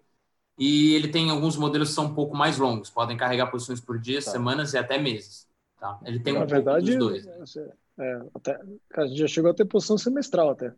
[0.57, 3.99] E ele tem alguns modelos que são um pouco mais longos, podem carregar posições por
[3.99, 4.31] dia, tá.
[4.31, 5.47] semanas e até meses.
[5.77, 5.99] Tá?
[6.05, 7.75] Ele tem Na um verdade, pouco dos dois.
[7.97, 8.59] É, até,
[8.95, 10.73] a gente já chegou a ter posição semestral até.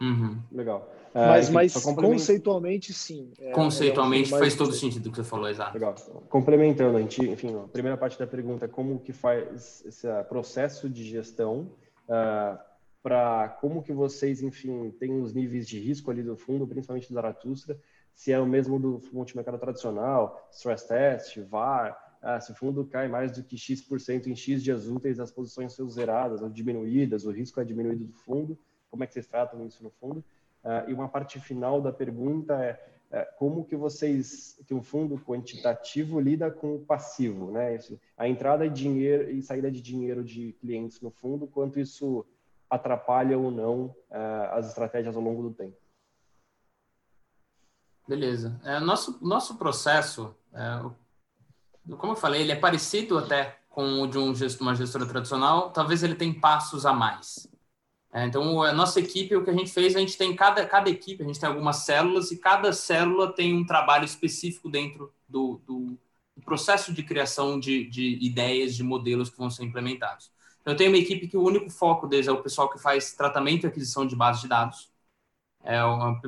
[0.00, 0.40] Uhum.
[0.52, 0.88] Legal.
[1.12, 3.32] mas, é, mas conceitualmente, sim.
[3.38, 5.74] É, conceitualmente é faz todo sentido o que você falou, exato.
[5.74, 5.94] Legal.
[6.28, 10.88] Complementando, a gente, enfim, a primeira parte da pergunta é como que faz esse processo
[10.88, 11.70] de gestão
[12.04, 12.58] uh,
[13.02, 17.14] para como que vocês, enfim, têm os níveis de risco ali do fundo, principalmente do
[17.14, 17.78] Zaratustra,
[18.14, 23.08] se é o mesmo do multimercado tradicional, stress test, VAR, ah, se o fundo cai
[23.08, 27.30] mais do que X% em X dias úteis, as posições são zeradas ou diminuídas, o
[27.30, 28.58] risco é diminuído do fundo,
[28.90, 30.24] como é que vocês tratam isso no fundo?
[30.64, 35.18] Ah, e uma parte final da pergunta é, é, como que vocês, que um fundo
[35.18, 37.76] quantitativo lida com o passivo, né?
[37.76, 42.26] Isso, a entrada de dinheiro e saída de dinheiro de clientes no fundo, quanto isso
[42.68, 44.18] atrapalha ou não é,
[44.52, 45.76] as estratégias ao longo do tempo.
[48.06, 48.58] Beleza.
[48.64, 50.90] É, nosso, nosso processo, é,
[51.96, 55.70] como eu falei, ele é parecido até com o de um gestor, uma gestora tradicional,
[55.70, 57.48] talvez ele tenha passos a mais.
[58.12, 60.88] É, então, a nossa equipe, o que a gente fez, a gente tem cada, cada
[60.88, 65.60] equipe, a gente tem algumas células e cada célula tem um trabalho específico dentro do,
[65.66, 65.98] do,
[66.44, 70.32] processo de criação de, de, ideias, de modelos que vão ser implementados.
[70.64, 73.64] Eu tenho uma equipe que o único foco deles é o pessoal que faz tratamento
[73.64, 74.90] e aquisição de bases de dados.
[75.62, 76.20] É uma,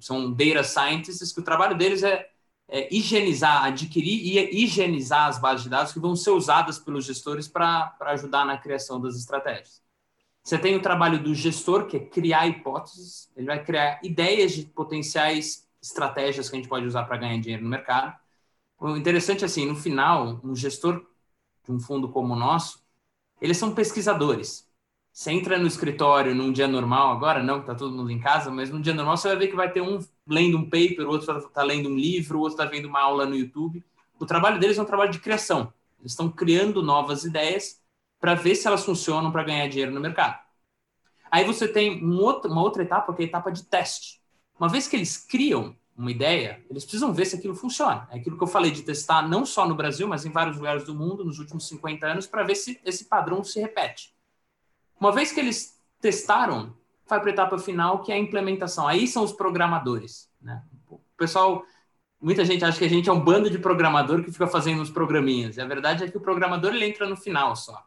[0.00, 2.30] são data scientists, que o trabalho deles é,
[2.74, 7.46] é higienizar, adquirir e higienizar as bases de dados que vão ser usadas pelos gestores
[7.46, 9.82] para ajudar na criação das estratégias.
[10.42, 14.62] Você tem o trabalho do gestor, que é criar hipóteses, ele vai criar ideias de
[14.62, 18.18] potenciais estratégias que a gente pode usar para ganhar dinheiro no mercado.
[18.80, 21.06] O interessante é assim, no final, um gestor
[21.64, 22.82] de um fundo como o nosso,
[23.38, 24.66] eles são pesquisadores.
[25.12, 28.50] Você entra no escritório num dia normal, agora não, que está todo mundo em casa,
[28.50, 31.10] mas num dia normal você vai ver que vai ter um lendo um paper, o
[31.10, 33.84] outro está tá lendo um livro, o outro está vendo uma aula no YouTube.
[34.18, 35.72] O trabalho deles é um trabalho de criação.
[36.00, 37.80] Eles estão criando novas ideias
[38.18, 40.38] para ver se elas funcionam para ganhar dinheiro no mercado.
[41.30, 44.20] Aí você tem um outro, uma outra etapa, que é a etapa de teste.
[44.58, 48.08] Uma vez que eles criam uma ideia, eles precisam ver se aquilo funciona.
[48.10, 50.84] É aquilo que eu falei de testar não só no Brasil, mas em vários lugares
[50.84, 54.14] do mundo nos últimos 50 anos, para ver se esse padrão se repete.
[55.02, 56.76] Uma vez que eles testaram,
[57.08, 58.86] vai para a etapa final, que é a implementação.
[58.86, 60.30] Aí são os programadores.
[60.40, 60.62] Né?
[60.88, 61.64] O pessoal,
[62.20, 64.90] muita gente acha que a gente é um bando de programador que fica fazendo os
[64.90, 65.56] programinhas.
[65.56, 67.84] E a verdade é que o programador ele entra no final só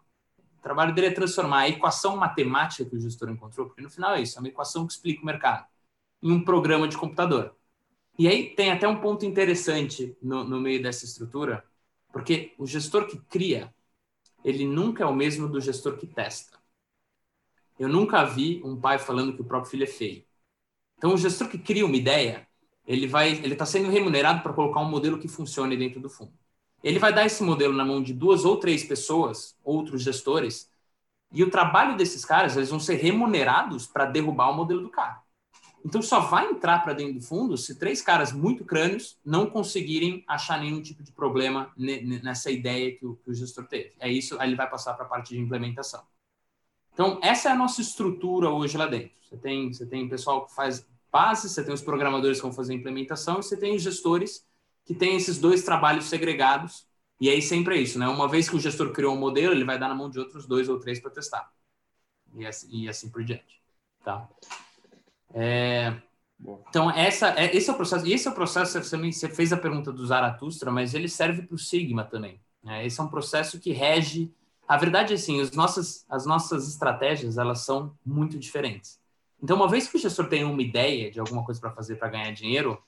[0.66, 4.22] trabalho dele é transformar a equação matemática que o gestor encontrou, porque no final é
[4.24, 5.64] isso, é uma equação que explica o mercado,
[6.24, 7.56] em um programa de computador.
[8.18, 11.64] E aí tem até um ponto interessante no, no meio dessa estrutura,
[12.12, 13.72] porque o gestor que cria,
[14.44, 16.58] ele nunca é o mesmo do gestor que testa.
[17.78, 20.24] Eu nunca vi um pai falando que o próprio filho é feio.
[20.98, 22.48] Então, o gestor que cria uma ideia,
[22.88, 26.34] ele vai, ele está sendo remunerado para colocar um modelo que funcione dentro do fundo.
[26.84, 30.72] Ele vai dar esse modelo na mão de duas ou três pessoas, outros gestores,
[31.32, 35.22] e o trabalho desses caras, eles vão ser remunerados para derrubar o modelo do cara.
[35.86, 40.24] Então só vai entrar para dentro do fundo se três caras muito crânios não conseguirem
[40.28, 43.94] achar nenhum tipo de problema nessa ideia que o, que o gestor teve.
[44.00, 46.04] É isso, aí ele vai passar para a parte de implementação.
[46.96, 49.12] Então, essa é a nossa estrutura hoje lá dentro.
[49.22, 52.72] Você tem, você tem pessoal que faz base, você tem os programadores que vão fazer
[52.72, 54.46] a implementação, e você tem os gestores
[54.86, 56.88] que tem esses dois trabalhos segregados.
[57.20, 58.08] E aí sempre é isso, né?
[58.08, 60.46] Uma vez que o gestor criou um modelo, ele vai dar na mão de outros
[60.46, 61.52] dois ou três para testar.
[62.34, 63.62] E assim, e assim por diante.
[64.02, 64.30] Tá?
[65.34, 65.94] É,
[66.40, 68.08] então, essa, é, esse é o processo.
[68.08, 71.42] E esse é o processo, você, você fez a pergunta do Zaratustra, mas ele serve
[71.42, 72.40] para o Sigma também.
[72.64, 72.86] Né?
[72.86, 74.34] Esse é um processo que rege.
[74.68, 79.00] A verdade é assim, as nossas, as nossas estratégias, elas são muito diferentes.
[79.42, 82.10] Então, uma vez que o gestor tem uma ideia de alguma coisa para fazer para
[82.10, 82.82] ganhar dinheiro,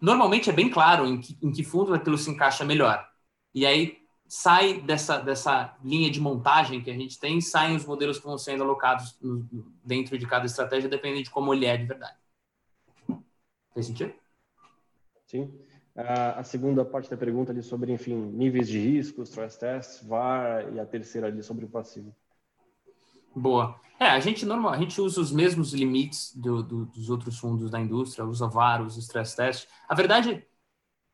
[0.00, 3.08] normalmente é bem claro em que, em que fundo aquilo se encaixa melhor.
[3.54, 8.18] E aí sai dessa, dessa linha de montagem que a gente tem, saem os modelos
[8.18, 9.46] que vão sendo alocados no,
[9.84, 12.16] dentro de cada estratégia, dependendo de como ele é de verdade.
[13.74, 14.14] Fez sentido?
[15.26, 15.52] Sim.
[16.08, 20.80] A segunda parte da pergunta ali sobre, enfim, níveis de risco, stress tests, VAR, e
[20.80, 22.14] a terceira ali sobre o passivo.
[23.34, 23.78] Boa.
[23.98, 27.70] É, a gente normal, a gente usa os mesmos limites do, do, dos outros fundos
[27.70, 29.68] da indústria, usa VAR, usa stress test.
[29.88, 30.42] A verdade,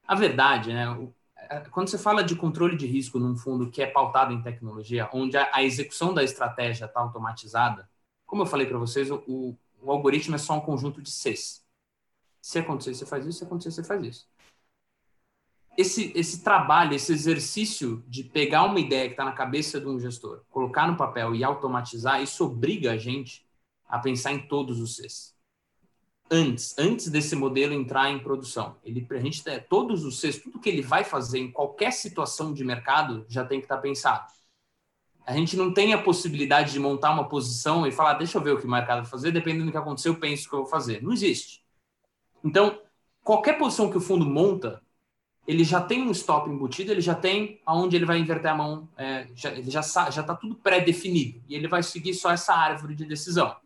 [0.06, 1.08] a verdade, né?
[1.36, 5.10] É, quando você fala de controle de risco num fundo que é pautado em tecnologia,
[5.12, 7.88] onde a, a execução da estratégia está automatizada,
[8.24, 11.64] como eu falei para vocês, o, o, o algoritmo é só um conjunto de Cs.
[12.40, 13.38] Se acontecer, você faz isso.
[13.38, 14.35] Se acontecer, você faz isso
[15.76, 20.00] esse, esse trabalho, esse exercício de pegar uma ideia que está na cabeça de um
[20.00, 23.46] gestor, colocar no papel e automatizar, isso obriga a gente
[23.86, 25.34] a pensar em todos os Cs.
[26.30, 30.68] Antes, antes desse modelo entrar em produção, ele, a gente todos os Cs, tudo que
[30.68, 34.26] ele vai fazer em qualquer situação de mercado já tem que estar tá pensado.
[35.24, 38.52] A gente não tem a possibilidade de montar uma posição e falar, deixa eu ver
[38.52, 40.60] o que o mercado vai fazer, dependendo do que acontecer, eu penso o que eu
[40.60, 41.02] vou fazer.
[41.02, 41.64] Não existe.
[42.44, 42.80] Então,
[43.24, 44.80] qualquer posição que o fundo monta,
[45.46, 48.88] ele já tem um stop embutido, ele já tem aonde ele vai inverter a mão,
[48.96, 53.04] é, já, ele já está tudo pré-definido e ele vai seguir só essa árvore de
[53.04, 53.56] decisão.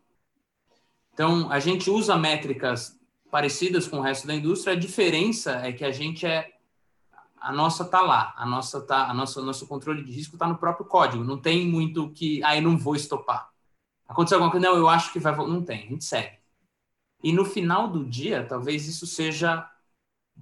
[1.13, 2.99] Então a gente usa métricas
[3.31, 4.73] parecidas com o resto da indústria.
[4.75, 6.51] A diferença é que a gente é
[7.39, 10.57] a nossa tá lá, a nossa tá, a nossa nosso controle de risco está no
[10.57, 11.23] próprio código.
[11.23, 13.49] Não tem muito que, ah, eu não vou estopar.
[14.07, 14.67] Aconteceu alguma coisa?
[14.67, 15.85] Não, eu acho que vai, não tem.
[15.85, 16.37] A gente segue.
[17.23, 19.67] E no final do dia, talvez isso seja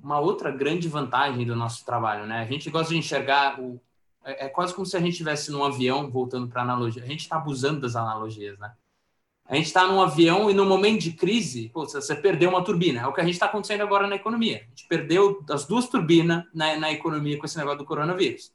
[0.02, 2.40] uma outra grande vantagem do nosso trabalho, né?
[2.40, 3.82] A gente gosta de enxergar o
[4.24, 7.04] é, é quase como se a gente estivesse num avião, voltando para analogia.
[7.04, 8.74] A gente está abusando das analogias, né?
[9.46, 13.02] A gente está num avião e no momento de crise, pô, você perdeu uma turbina.
[13.02, 14.58] É o que a gente está acontecendo agora na economia.
[14.58, 18.54] A gente perdeu as duas turbinas na, na economia com esse negócio do coronavírus.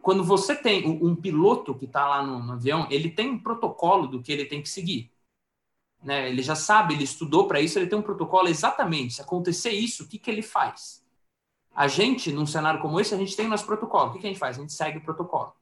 [0.00, 3.38] Quando você tem um, um piloto que está lá no, no, avião, ele tem um
[3.38, 5.12] protocolo do que ele tem que seguir.
[6.02, 6.28] Né?
[6.28, 9.14] Ele já sabe, ele estudou para isso, ele tem um protocolo exatamente.
[9.14, 11.04] Se acontecer isso, o que, que ele faz?
[11.74, 14.10] A gente, num cenário como esse, a gente tem o nosso protocolo.
[14.10, 14.58] O que, que a gente faz?
[14.58, 15.52] A gente segue o protocolo.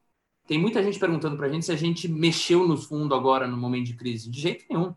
[0.47, 3.57] Tem muita gente perguntando para a gente se a gente mexeu no fundo agora no
[3.57, 4.31] momento de crise.
[4.31, 4.95] De jeito nenhum.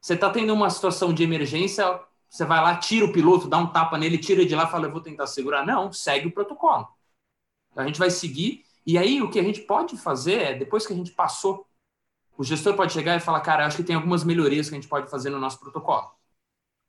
[0.00, 3.66] Você está tendo uma situação de emergência, você vai lá, tira o piloto, dá um
[3.66, 5.66] tapa nele, tira de lá, fala, eu vou tentar segurar.
[5.66, 6.88] Não, segue o protocolo.
[7.74, 8.64] A gente vai seguir.
[8.86, 11.66] E aí, o que a gente pode fazer é, depois que a gente passou,
[12.42, 14.88] o gestor pode chegar e falar, cara, acho que tem algumas melhorias que a gente
[14.88, 16.10] pode fazer no nosso protocolo.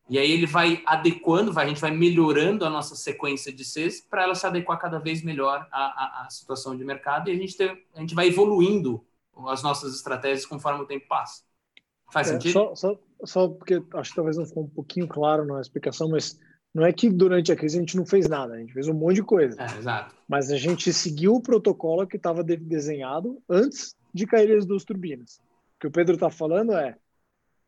[0.09, 4.01] E aí ele vai adequando, vai, a gente vai melhorando a nossa sequência de Cs
[4.01, 7.35] para ela se adequar cada vez melhor à, à, à, situação de mercado e a
[7.35, 9.05] gente, ter, a gente vai evoluindo
[9.47, 11.43] as nossas estratégias conforme o tempo passa.
[12.11, 12.53] Faz é, sentido?
[12.53, 16.39] Só, só, só, porque acho que talvez não ficou um pouquinho claro na explicação, mas
[16.73, 18.93] não é que durante a crise a gente não fez nada, a gente fez um
[18.95, 19.55] monte de coisa.
[19.61, 20.15] É, exato.
[20.27, 25.38] Mas a gente seguiu o protocolo que estava desenhado antes de cair as duas turbinas.
[25.76, 26.97] O que o Pedro está falando é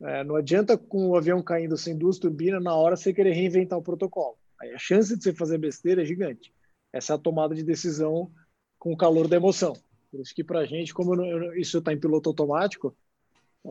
[0.01, 3.79] é, não adianta com o avião caindo sem duas turbinas, na hora você querer reinventar
[3.79, 4.37] o protocolo.
[4.59, 6.53] Aí a chance de você fazer besteira é gigante.
[6.91, 8.31] Essa é a tomada de decisão
[8.77, 9.73] com o calor da emoção.
[10.11, 12.95] Por isso que para a gente, como eu, isso está em piloto automático,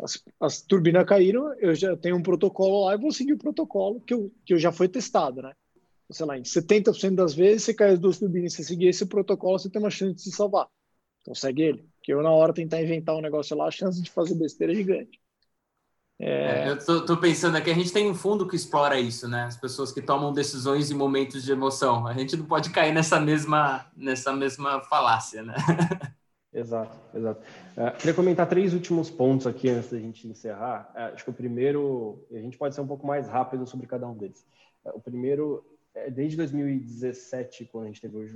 [0.03, 4.01] as, as, turbinas caíram, eu já tenho um protocolo lá e vou seguir o protocolo
[4.01, 5.53] que, eu, que eu já foi testado, né?
[6.11, 9.07] Sei lá, em 70% das vezes, você cai as duas turbinas e você seguir esse
[9.07, 10.69] protocolo, você tem uma chance de se salvar.
[11.23, 11.94] Então segue ele.
[12.05, 14.77] Porque eu, na hora, tentar inventar um negócio lá, a chance de fazer besteira é
[14.77, 15.19] gigante.
[16.21, 16.69] É...
[16.69, 19.45] Eu tô, tô, pensando aqui, a gente tem um fundo que explora isso, né?
[19.45, 22.07] As pessoas que tomam decisões em momentos de emoção.
[22.07, 25.55] A gente não pode cair nessa mesma, nessa mesma falácia, né?
[26.53, 27.41] Exato, exato.
[27.77, 30.89] Uh, queria comentar três últimos pontos aqui antes da gente encerrar.
[30.95, 34.07] Uh, acho que o primeiro, a gente pode ser um pouco mais rápido sobre cada
[34.07, 34.47] um deles.
[34.85, 38.29] Uh, o primeiro, é, desde 2017, quando a gente teve o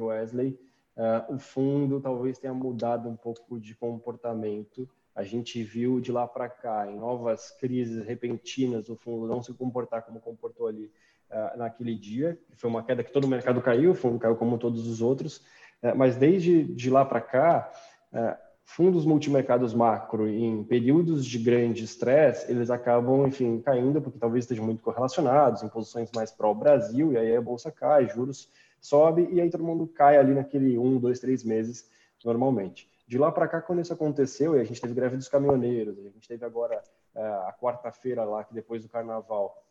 [0.98, 4.88] Joesley, o fundo talvez tenha mudado um pouco de comportamento
[5.18, 9.52] a gente viu de lá para cá, em novas crises repentinas, o fundo não se
[9.52, 10.92] comportar como comportou ali
[11.28, 12.38] uh, naquele dia.
[12.54, 15.38] Foi uma queda que todo o mercado caiu, o fundo caiu como todos os outros.
[15.82, 17.68] Uh, mas desde de lá para cá,
[18.12, 24.44] uh, fundos multimercados macro em períodos de grande estresse, eles acabam, enfim, caindo porque talvez
[24.44, 28.48] estejam muito correlacionados em posições mais pró-Brasil, e aí a bolsa cai, juros
[28.80, 31.90] sobe, e aí todo mundo cai ali naquele um, dois, três meses
[32.24, 32.90] normalmente.
[33.06, 36.10] De lá para cá, quando isso aconteceu, e a gente teve greve dos caminhoneiros, a
[36.10, 36.82] gente teve agora
[37.14, 39.64] é, a quarta-feira lá, que depois do carnaval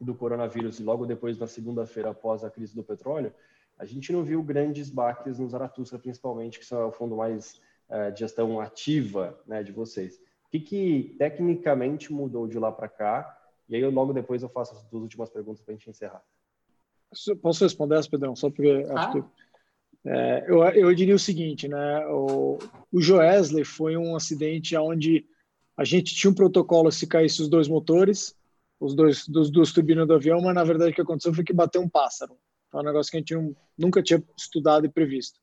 [0.00, 3.32] do coronavírus e logo depois da segunda-feira após a crise do petróleo,
[3.76, 8.10] a gente não viu grandes baques no Zaratustra, principalmente, que são o fundo mais é,
[8.10, 10.16] de gestão ativa né, de vocês.
[10.46, 13.38] O que, que tecnicamente mudou de lá para cá?
[13.68, 16.22] E aí, logo depois, eu faço as duas últimas perguntas para a gente encerrar.
[17.42, 18.36] Posso responder essa, Pedrão?
[18.36, 19.00] Só porque ah.
[19.00, 19.24] acho que
[20.06, 22.06] é, eu, eu diria o seguinte, né?
[22.06, 22.58] O,
[22.92, 25.26] o Joesley foi um acidente onde
[25.76, 28.36] a gente tinha um protocolo se caísse os dois motores,
[28.80, 31.52] os dois dos duas turbinas do avião, mas na verdade o que aconteceu foi que
[31.52, 32.36] bateu um pássaro.
[32.72, 35.38] É um negócio que a gente não, nunca tinha estudado e previsto.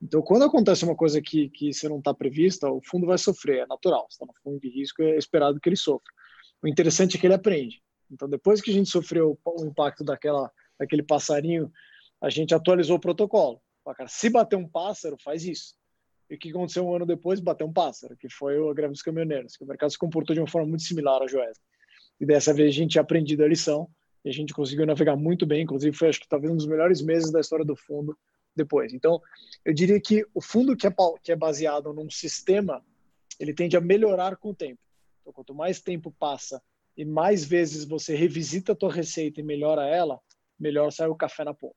[0.00, 3.60] Então, quando acontece uma coisa que, que você não está prevista, o fundo vai sofrer,
[3.60, 4.06] é natural.
[4.08, 6.12] Está no fundo de risco, é esperado que ele sofra.
[6.62, 7.82] O interessante é que ele aprende.
[8.10, 11.72] Então, depois que a gente sofreu o impacto daquela, daquele passarinho,
[12.20, 13.60] a gente atualizou o protocolo.
[13.96, 15.74] Cara, se bater um pássaro, faz isso.
[16.28, 17.40] E o que aconteceu um ano depois?
[17.40, 20.40] Bateu um pássaro, que foi a greve dos caminhoneiros, que o mercado se comportou de
[20.40, 21.64] uma forma muito similar ao Joesley.
[22.20, 23.88] E dessa vez a gente tinha aprendido a lição
[24.24, 25.62] e a gente conseguiu navegar muito bem.
[25.62, 28.16] Inclusive, foi acho que talvez um dos melhores meses da história do fundo
[28.54, 28.92] depois.
[28.92, 29.22] Então,
[29.64, 32.84] eu diria que o fundo que é, que é baseado num sistema,
[33.40, 34.80] ele tende a melhorar com o tempo.
[35.20, 36.60] Então, quanto mais tempo passa
[36.96, 40.20] e mais vezes você revisita a tua receita e melhora ela,
[40.58, 41.76] melhor sai o café na ponta.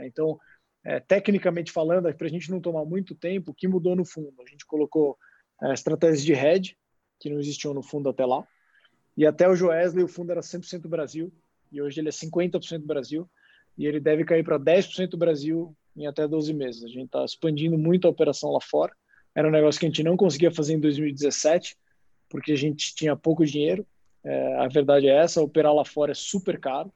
[0.00, 0.38] Então,
[0.84, 4.34] é, tecnicamente falando, para a gente não tomar muito tempo, o que mudou no fundo?
[4.40, 5.16] A gente colocou
[5.62, 6.76] é, estratégias de hedge,
[7.20, 8.46] que não existiam no fundo até lá,
[9.16, 11.32] e até o Joesley o fundo era 100% Brasil,
[11.70, 13.28] e hoje ele é 50% Brasil,
[13.76, 16.84] e ele deve cair para 10% Brasil em até 12 meses.
[16.84, 18.92] A gente está expandindo muito a operação lá fora.
[19.34, 21.76] Era um negócio que a gente não conseguia fazer em 2017,
[22.28, 23.86] porque a gente tinha pouco dinheiro.
[24.24, 26.92] É, a verdade é essa, operar lá fora é super caro.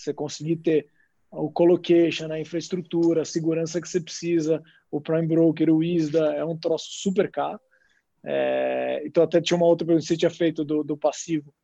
[0.00, 0.88] Você conseguir ter
[1.30, 6.44] o colocation, a infraestrutura, a segurança que você precisa, o Prime Broker, o ISDA, é
[6.44, 7.60] um troço super caro.
[8.24, 11.54] É, então, até tinha uma outra pergunta que você tinha feito do, do passivo.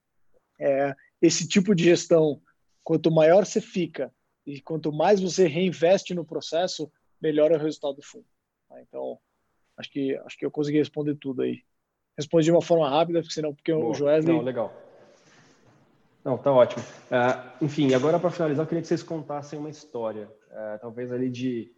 [0.58, 2.40] É, esse tipo de gestão,
[2.84, 4.12] quanto maior você fica
[4.46, 8.26] e quanto mais você reinveste no processo, melhor é o resultado do fundo.
[8.68, 8.80] Tá?
[8.80, 9.18] Então,
[9.76, 11.62] acho que acho que eu consegui responder tudo aí.
[12.16, 13.90] Respondi de uma forma rápida, porque senão porque Boa.
[13.90, 14.34] o Joesley...
[14.34, 14.85] Não, legal.
[16.26, 16.82] Não, tá ótimo.
[16.82, 21.30] Uh, enfim, agora para finalizar, eu queria que vocês contassem uma história, uh, talvez ali
[21.30, 21.70] de,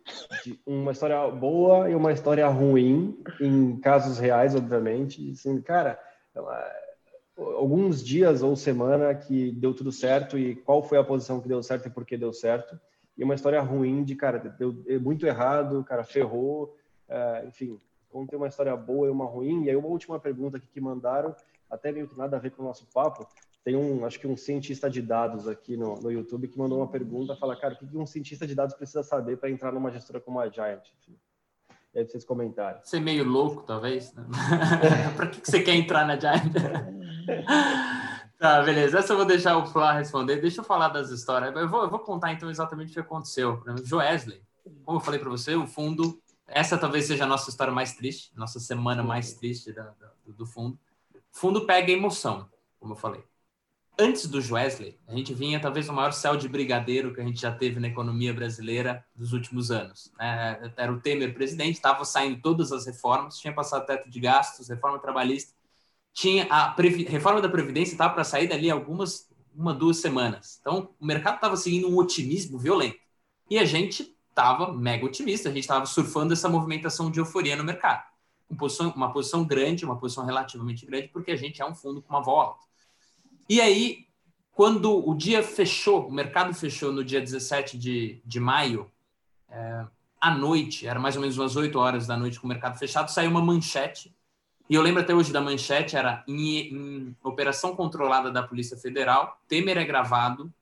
[0.42, 5.32] de, uma história boa e uma história ruim, em casos reais, obviamente.
[5.32, 6.00] Assim, cara,
[7.36, 11.62] alguns dias ou semana que deu tudo certo e qual foi a posição que deu
[11.62, 12.80] certo e por que deu certo.
[13.18, 16.74] E uma história ruim de, cara, deu muito errado, cara, ferrou,
[17.06, 17.78] uh, enfim,
[18.08, 19.64] contei uma história boa e uma ruim.
[19.64, 21.36] E aí uma última pergunta aqui que mandaram,
[21.70, 23.28] até meio que nada a ver com o nosso papo,
[23.68, 26.88] tem um, acho que um cientista de dados aqui no, no YouTube que mandou uma
[26.88, 30.18] pergunta, fala, cara, o que um cientista de dados precisa saber para entrar numa gestora
[30.18, 30.88] como a Giant?
[30.98, 31.18] Enfim.
[31.92, 32.80] E aí vocês comentarem.
[32.90, 34.14] É meio louco, talvez?
[34.14, 34.24] Né?
[35.14, 36.50] para que, que você quer entrar na Giant?
[38.40, 39.00] tá, beleza.
[39.00, 40.40] Essa eu vou deixar o Flá responder.
[40.40, 41.54] Deixa eu falar das histórias.
[41.54, 43.62] Eu vou, eu vou contar, então, exatamente o que aconteceu.
[43.84, 44.40] Joesley,
[44.82, 46.18] como eu falei para você, o fundo...
[46.46, 50.46] Essa talvez seja a nossa história mais triste, nossa semana mais triste da, da, do
[50.46, 50.78] fundo.
[51.14, 52.48] O fundo pega emoção,
[52.80, 53.22] como eu falei
[53.98, 57.40] antes do Wesley, a gente vinha talvez o maior céu de brigadeiro que a gente
[57.40, 60.12] já teve na economia brasileira dos últimos anos.
[60.20, 64.68] É, era o Temer presidente, estava saindo todas as reformas, tinha passado teto de gastos,
[64.68, 65.52] reforma trabalhista,
[66.12, 66.74] tinha a
[67.08, 70.58] reforma da Previdência estava para sair dali algumas, uma, duas semanas.
[70.60, 72.98] Então, o mercado estava seguindo um otimismo violento.
[73.50, 77.64] E a gente estava mega otimista, a gente estava surfando essa movimentação de euforia no
[77.64, 78.04] mercado.
[78.48, 82.02] Uma posição, uma posição grande, uma posição relativamente grande, porque a gente é um fundo
[82.02, 82.67] com uma volta.
[83.48, 84.06] E aí,
[84.52, 88.90] quando o dia fechou, o mercado fechou no dia 17 de, de maio,
[89.48, 89.86] é,
[90.20, 93.10] à noite, era mais ou menos umas 8 horas da noite com o mercado fechado,
[93.10, 94.14] saiu uma manchete.
[94.68, 99.40] E eu lembro até hoje da manchete, era em, em operação controlada da Polícia Federal,
[99.48, 100.52] Temer é gravado,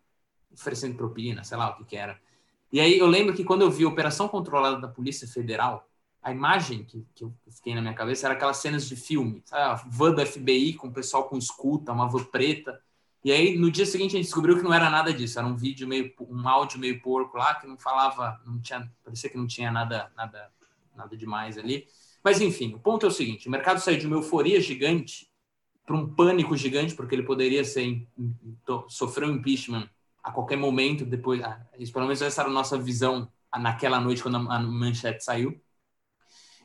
[0.52, 2.20] oferecendo propina, sei lá o que, que era.
[2.72, 5.88] E aí eu lembro que quando eu vi operação controlada da Polícia Federal,
[6.26, 9.62] a imagem que, que eu fiquei na minha cabeça era aquelas cenas de filme, sabe?
[9.62, 12.80] A van do FBI com o pessoal com escuta, uma van preta.
[13.22, 15.38] E aí, no dia seguinte, a gente descobriu que não era nada disso.
[15.38, 19.30] Era um vídeo meio, um áudio meio porco lá, que não falava, não tinha, parecia
[19.30, 20.50] que não tinha nada, nada,
[20.96, 21.86] nada demais ali.
[22.24, 25.30] Mas, enfim, o ponto é o seguinte: o mercado saiu de uma euforia gigante
[25.86, 28.04] para um pânico gigante, porque ele poderia ser,
[28.88, 29.88] sofrer um impeachment
[30.24, 31.40] a qualquer momento depois.
[31.40, 35.60] Ah, isso, pelo menos essa era a nossa visão naquela noite, quando a manchete saiu.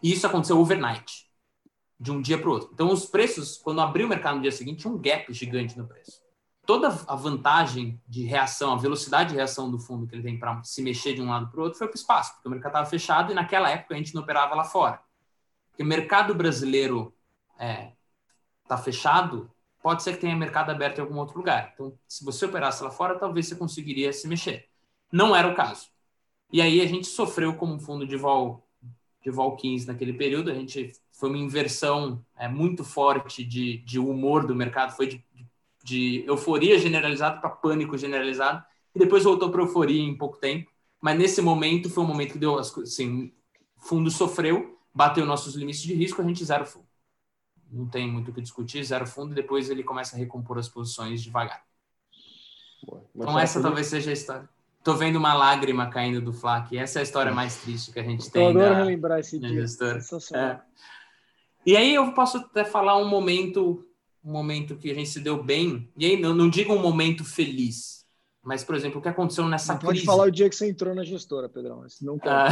[0.01, 1.27] E isso aconteceu overnight,
[1.99, 2.69] de um dia para o outro.
[2.73, 5.87] Então, os preços, quando abriu o mercado no dia seguinte, tinha um gap gigante no
[5.87, 6.21] preço.
[6.65, 10.63] Toda a vantagem de reação, a velocidade de reação do fundo que ele tem para
[10.63, 12.71] se mexer de um lado para o outro foi para o espaço, porque o mercado
[12.71, 15.01] estava fechado e naquela época a gente não operava lá fora.
[15.69, 17.13] Porque o mercado brasileiro
[17.53, 17.93] está é,
[18.67, 21.71] tá fechado, pode ser que tenha mercado aberto em algum outro lugar.
[21.73, 24.69] Então, se você operasse lá fora, talvez você conseguiria se mexer.
[25.11, 25.87] Não era o caso.
[26.51, 28.67] E aí a gente sofreu como um fundo de vol
[29.23, 30.51] de Vol 15 naquele período.
[30.51, 35.25] A gente foi uma inversão é, muito forte de, de humor do mercado, foi de,
[35.83, 38.63] de euforia generalizada para pânico generalizado,
[38.95, 40.71] e depois voltou para euforia em pouco tempo.
[40.99, 43.31] Mas nesse momento foi um momento que deu assim,
[43.77, 46.87] o fundo sofreu, bateu nossos limites de risco, a gente zero fundo.
[47.71, 50.67] Não tem muito o que discutir, zero fundo, e depois ele começa a recompor as
[50.67, 51.63] posições devagar.
[52.83, 53.03] Boa.
[53.15, 54.49] Então essa talvez seja a história.
[54.83, 58.03] Tô vendo uma lágrima caindo do Flá Essa é a história mais triste que a
[58.03, 58.43] gente tem.
[58.43, 59.63] Eu adoro da, relembrar esse dia.
[60.33, 60.59] É.
[61.63, 63.85] E aí eu posso até falar um momento,
[64.23, 65.91] um momento que a gente se deu bem.
[65.95, 68.03] E aí eu não digo um momento feliz,
[68.43, 69.93] mas por exemplo o que aconteceu nessa não crise.
[69.93, 71.85] Pode falar o dia que você entrou na gestora, Pedrão.
[72.01, 72.47] Não ah.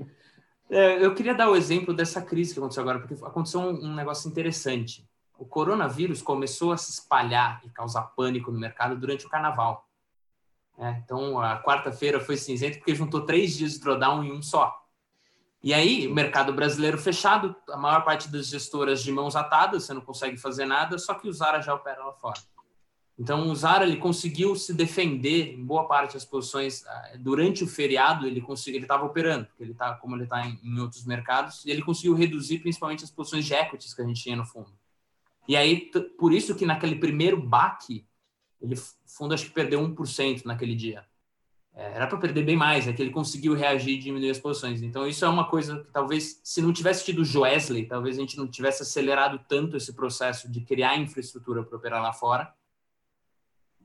[0.70, 3.94] é, eu queria dar o exemplo dessa crise que aconteceu agora, porque aconteceu um, um
[3.94, 5.06] negócio interessante.
[5.38, 9.86] O coronavírus começou a se espalhar e causar pânico no mercado durante o carnaval.
[10.78, 14.82] É, então, a quarta-feira foi cinzento porque juntou três dias de drawdown em um só.
[15.62, 19.94] E aí, o mercado brasileiro fechado, a maior parte das gestoras de mãos atadas, você
[19.94, 22.40] não consegue fazer nada, só que o Zara já opera lá fora.
[23.16, 27.68] Então, o Zara ele conseguiu se defender em boa parte das posições ah, durante o
[27.68, 28.26] feriado.
[28.26, 31.70] Ele ele estava operando, porque ele tá como ele está em, em, outros mercados, e
[31.70, 34.72] ele conseguiu reduzir principalmente as posições de equities que a gente tinha no fundo.
[35.46, 38.04] E aí, por isso que naquele primeiro baque
[38.62, 41.04] ele, o fundo acho que perdeu 1% naquele dia.
[41.74, 44.82] É, era para perder bem mais, é que ele conseguiu reagir e diminuir as posições.
[44.82, 48.20] Então, isso é uma coisa que talvez, se não tivesse tido o Joesley, talvez a
[48.20, 52.52] gente não tivesse acelerado tanto esse processo de criar infraestrutura para operar lá fora.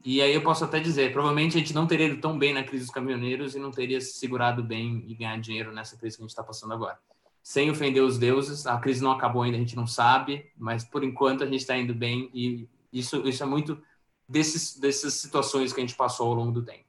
[0.06, 2.64] E aí eu posso até dizer, provavelmente a gente não teria ido tão bem na
[2.64, 6.22] crise dos caminhoneiros e não teria se segurado bem e ganhar dinheiro nessa crise que
[6.22, 7.00] a gente está passando agora.
[7.42, 11.04] Sem ofender os deuses, a crise não acabou ainda, a gente não sabe, mas por
[11.04, 13.82] enquanto a gente está indo bem e isso, isso é muito
[14.28, 16.86] desses, dessas situações que a gente passou ao longo do tempo.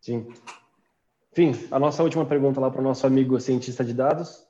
[0.00, 0.26] Sim.
[1.32, 4.46] Enfim, a nossa última pergunta lá para o nosso amigo cientista de dados.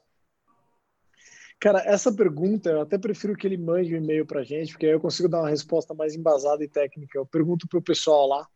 [1.60, 4.86] Cara, essa pergunta eu até prefiro que ele mande um e-mail para a gente, porque
[4.86, 7.16] aí eu consigo dar uma resposta mais embasada e técnica.
[7.16, 8.46] Eu pergunto para o pessoal lá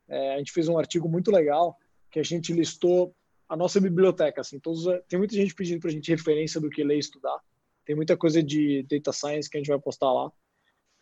[0.08, 1.78] É, a gente fez um artigo muito legal
[2.12, 3.16] que a gente listou
[3.48, 4.42] a nossa biblioteca.
[4.42, 7.40] Assim, todos, tem muita gente pedindo para a gente referência do que ler e estudar.
[7.86, 10.32] Tem muita coisa de data science que a gente vai postar lá.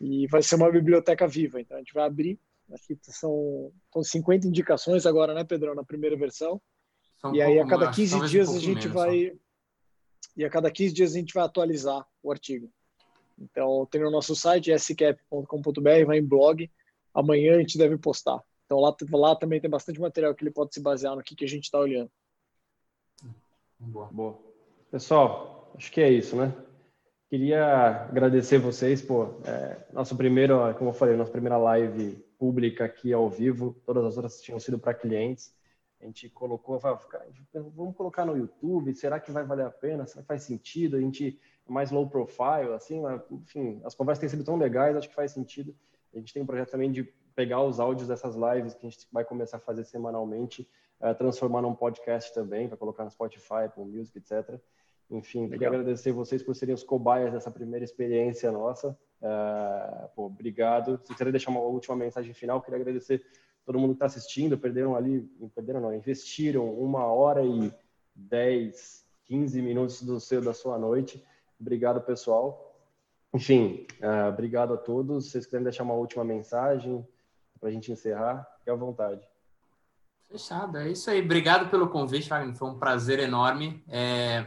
[0.00, 1.60] E vai ser uma biblioteca viva.
[1.60, 2.38] Então, a gente vai abrir.
[2.72, 6.60] Aqui são, são 50 indicações agora, né, Pedrão, na primeira versão.
[7.16, 9.30] São e aí, a cada 15 dias, um a gente vai.
[9.30, 9.36] Só.
[10.36, 12.70] E a cada 15 dias, a gente vai atualizar o artigo.
[13.40, 16.70] Então, tem no nosso site, scap.com.br, vai em blog.
[17.14, 18.42] Amanhã a gente deve postar.
[18.66, 21.44] Então, lá, lá também tem bastante material que ele pode se basear no que, que
[21.44, 22.10] a gente está olhando.
[23.78, 24.06] Boa.
[24.06, 24.38] Boa.
[24.90, 26.52] Pessoal, acho que é isso, né?
[27.30, 33.12] Queria agradecer vocês por é, nosso primeiro, como eu falei, nossa primeira live pública aqui
[33.12, 33.76] ao vivo.
[33.84, 35.52] Todas as outras tinham sido para clientes.
[36.00, 36.78] A gente colocou,
[37.52, 38.94] vamos colocar no YouTube.
[38.94, 40.06] Será que vai valer a pena?
[40.06, 40.96] Será que faz sentido?
[40.96, 41.38] A gente
[41.68, 45.32] mais low profile, assim, mas, enfim, as conversas têm sido tão legais, acho que faz
[45.32, 45.74] sentido.
[46.14, 47.04] A gente tem um projeto também de
[47.34, 50.68] pegar os áudios dessas lives que a gente vai começar a fazer semanalmente,
[51.00, 54.58] uh, transformar num podcast também, para colocar no Spotify, Apple Music, etc.
[55.10, 55.50] Enfim, Legal.
[55.50, 58.98] queria agradecer vocês por serem os cobaias dessa primeira experiência nossa.
[59.22, 61.00] Uh, pô, obrigado.
[61.04, 63.24] Se quiser deixar uma última mensagem final, queria agradecer
[63.64, 64.58] todo mundo que está assistindo.
[64.58, 65.20] Perderam ali,
[65.54, 67.72] perderam não, investiram uma hora e
[68.14, 71.24] 10, 15 minutos do seu, da sua noite.
[71.60, 72.76] Obrigado, pessoal.
[73.34, 75.26] Enfim, uh, obrigado a todos.
[75.26, 77.06] Se vocês quiserem deixar uma última mensagem
[77.60, 79.26] para a gente encerrar, fique à vontade.
[80.28, 81.22] Fechado, é isso aí.
[81.22, 82.54] Obrigado pelo convite, Wagner.
[82.54, 83.82] Foi um prazer enorme.
[83.88, 84.46] É,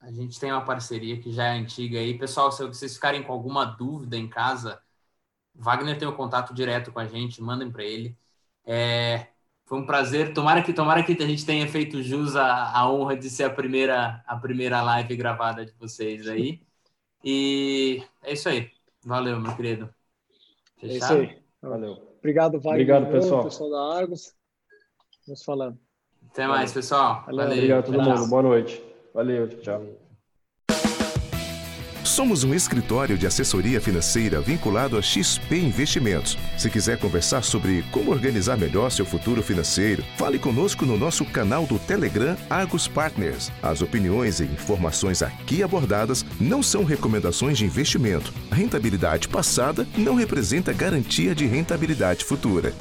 [0.00, 2.18] a gente tem uma parceria que já é antiga aí.
[2.18, 4.80] Pessoal, se vocês ficarem com alguma dúvida em casa,
[5.54, 8.16] Wagner tem o um contato direto com a gente, mandem para ele.
[8.64, 9.28] É,
[9.70, 10.34] foi um prazer.
[10.34, 13.50] Tomara que, tomara que a gente tenha feito jus à, à honra de ser a
[13.50, 16.60] primeira, a primeira live gravada de vocês aí.
[17.24, 18.68] E é isso aí.
[19.06, 19.88] Valeu, meu querido.
[20.76, 20.92] Fechado?
[20.92, 21.42] É isso aí.
[21.62, 21.92] Valeu.
[22.18, 22.72] Obrigado, Wagner.
[22.72, 23.44] Obrigado, pessoal.
[23.44, 24.34] pessoal da Argos.
[25.24, 25.78] Vamos falando.
[26.32, 27.22] Até mais, pessoal.
[27.26, 27.46] Valeu.
[27.46, 28.26] Obrigado a todo mundo.
[28.28, 28.82] Boa noite.
[29.14, 29.48] Valeu.
[29.60, 30.09] Tchau.
[32.10, 36.36] Somos um escritório de assessoria financeira vinculado a XP Investimentos.
[36.58, 41.66] Se quiser conversar sobre como organizar melhor seu futuro financeiro, fale conosco no nosso canal
[41.66, 43.52] do Telegram Argos Partners.
[43.62, 48.34] As opiniões e informações aqui abordadas não são recomendações de investimento.
[48.50, 52.74] A rentabilidade passada não representa garantia de rentabilidade futura.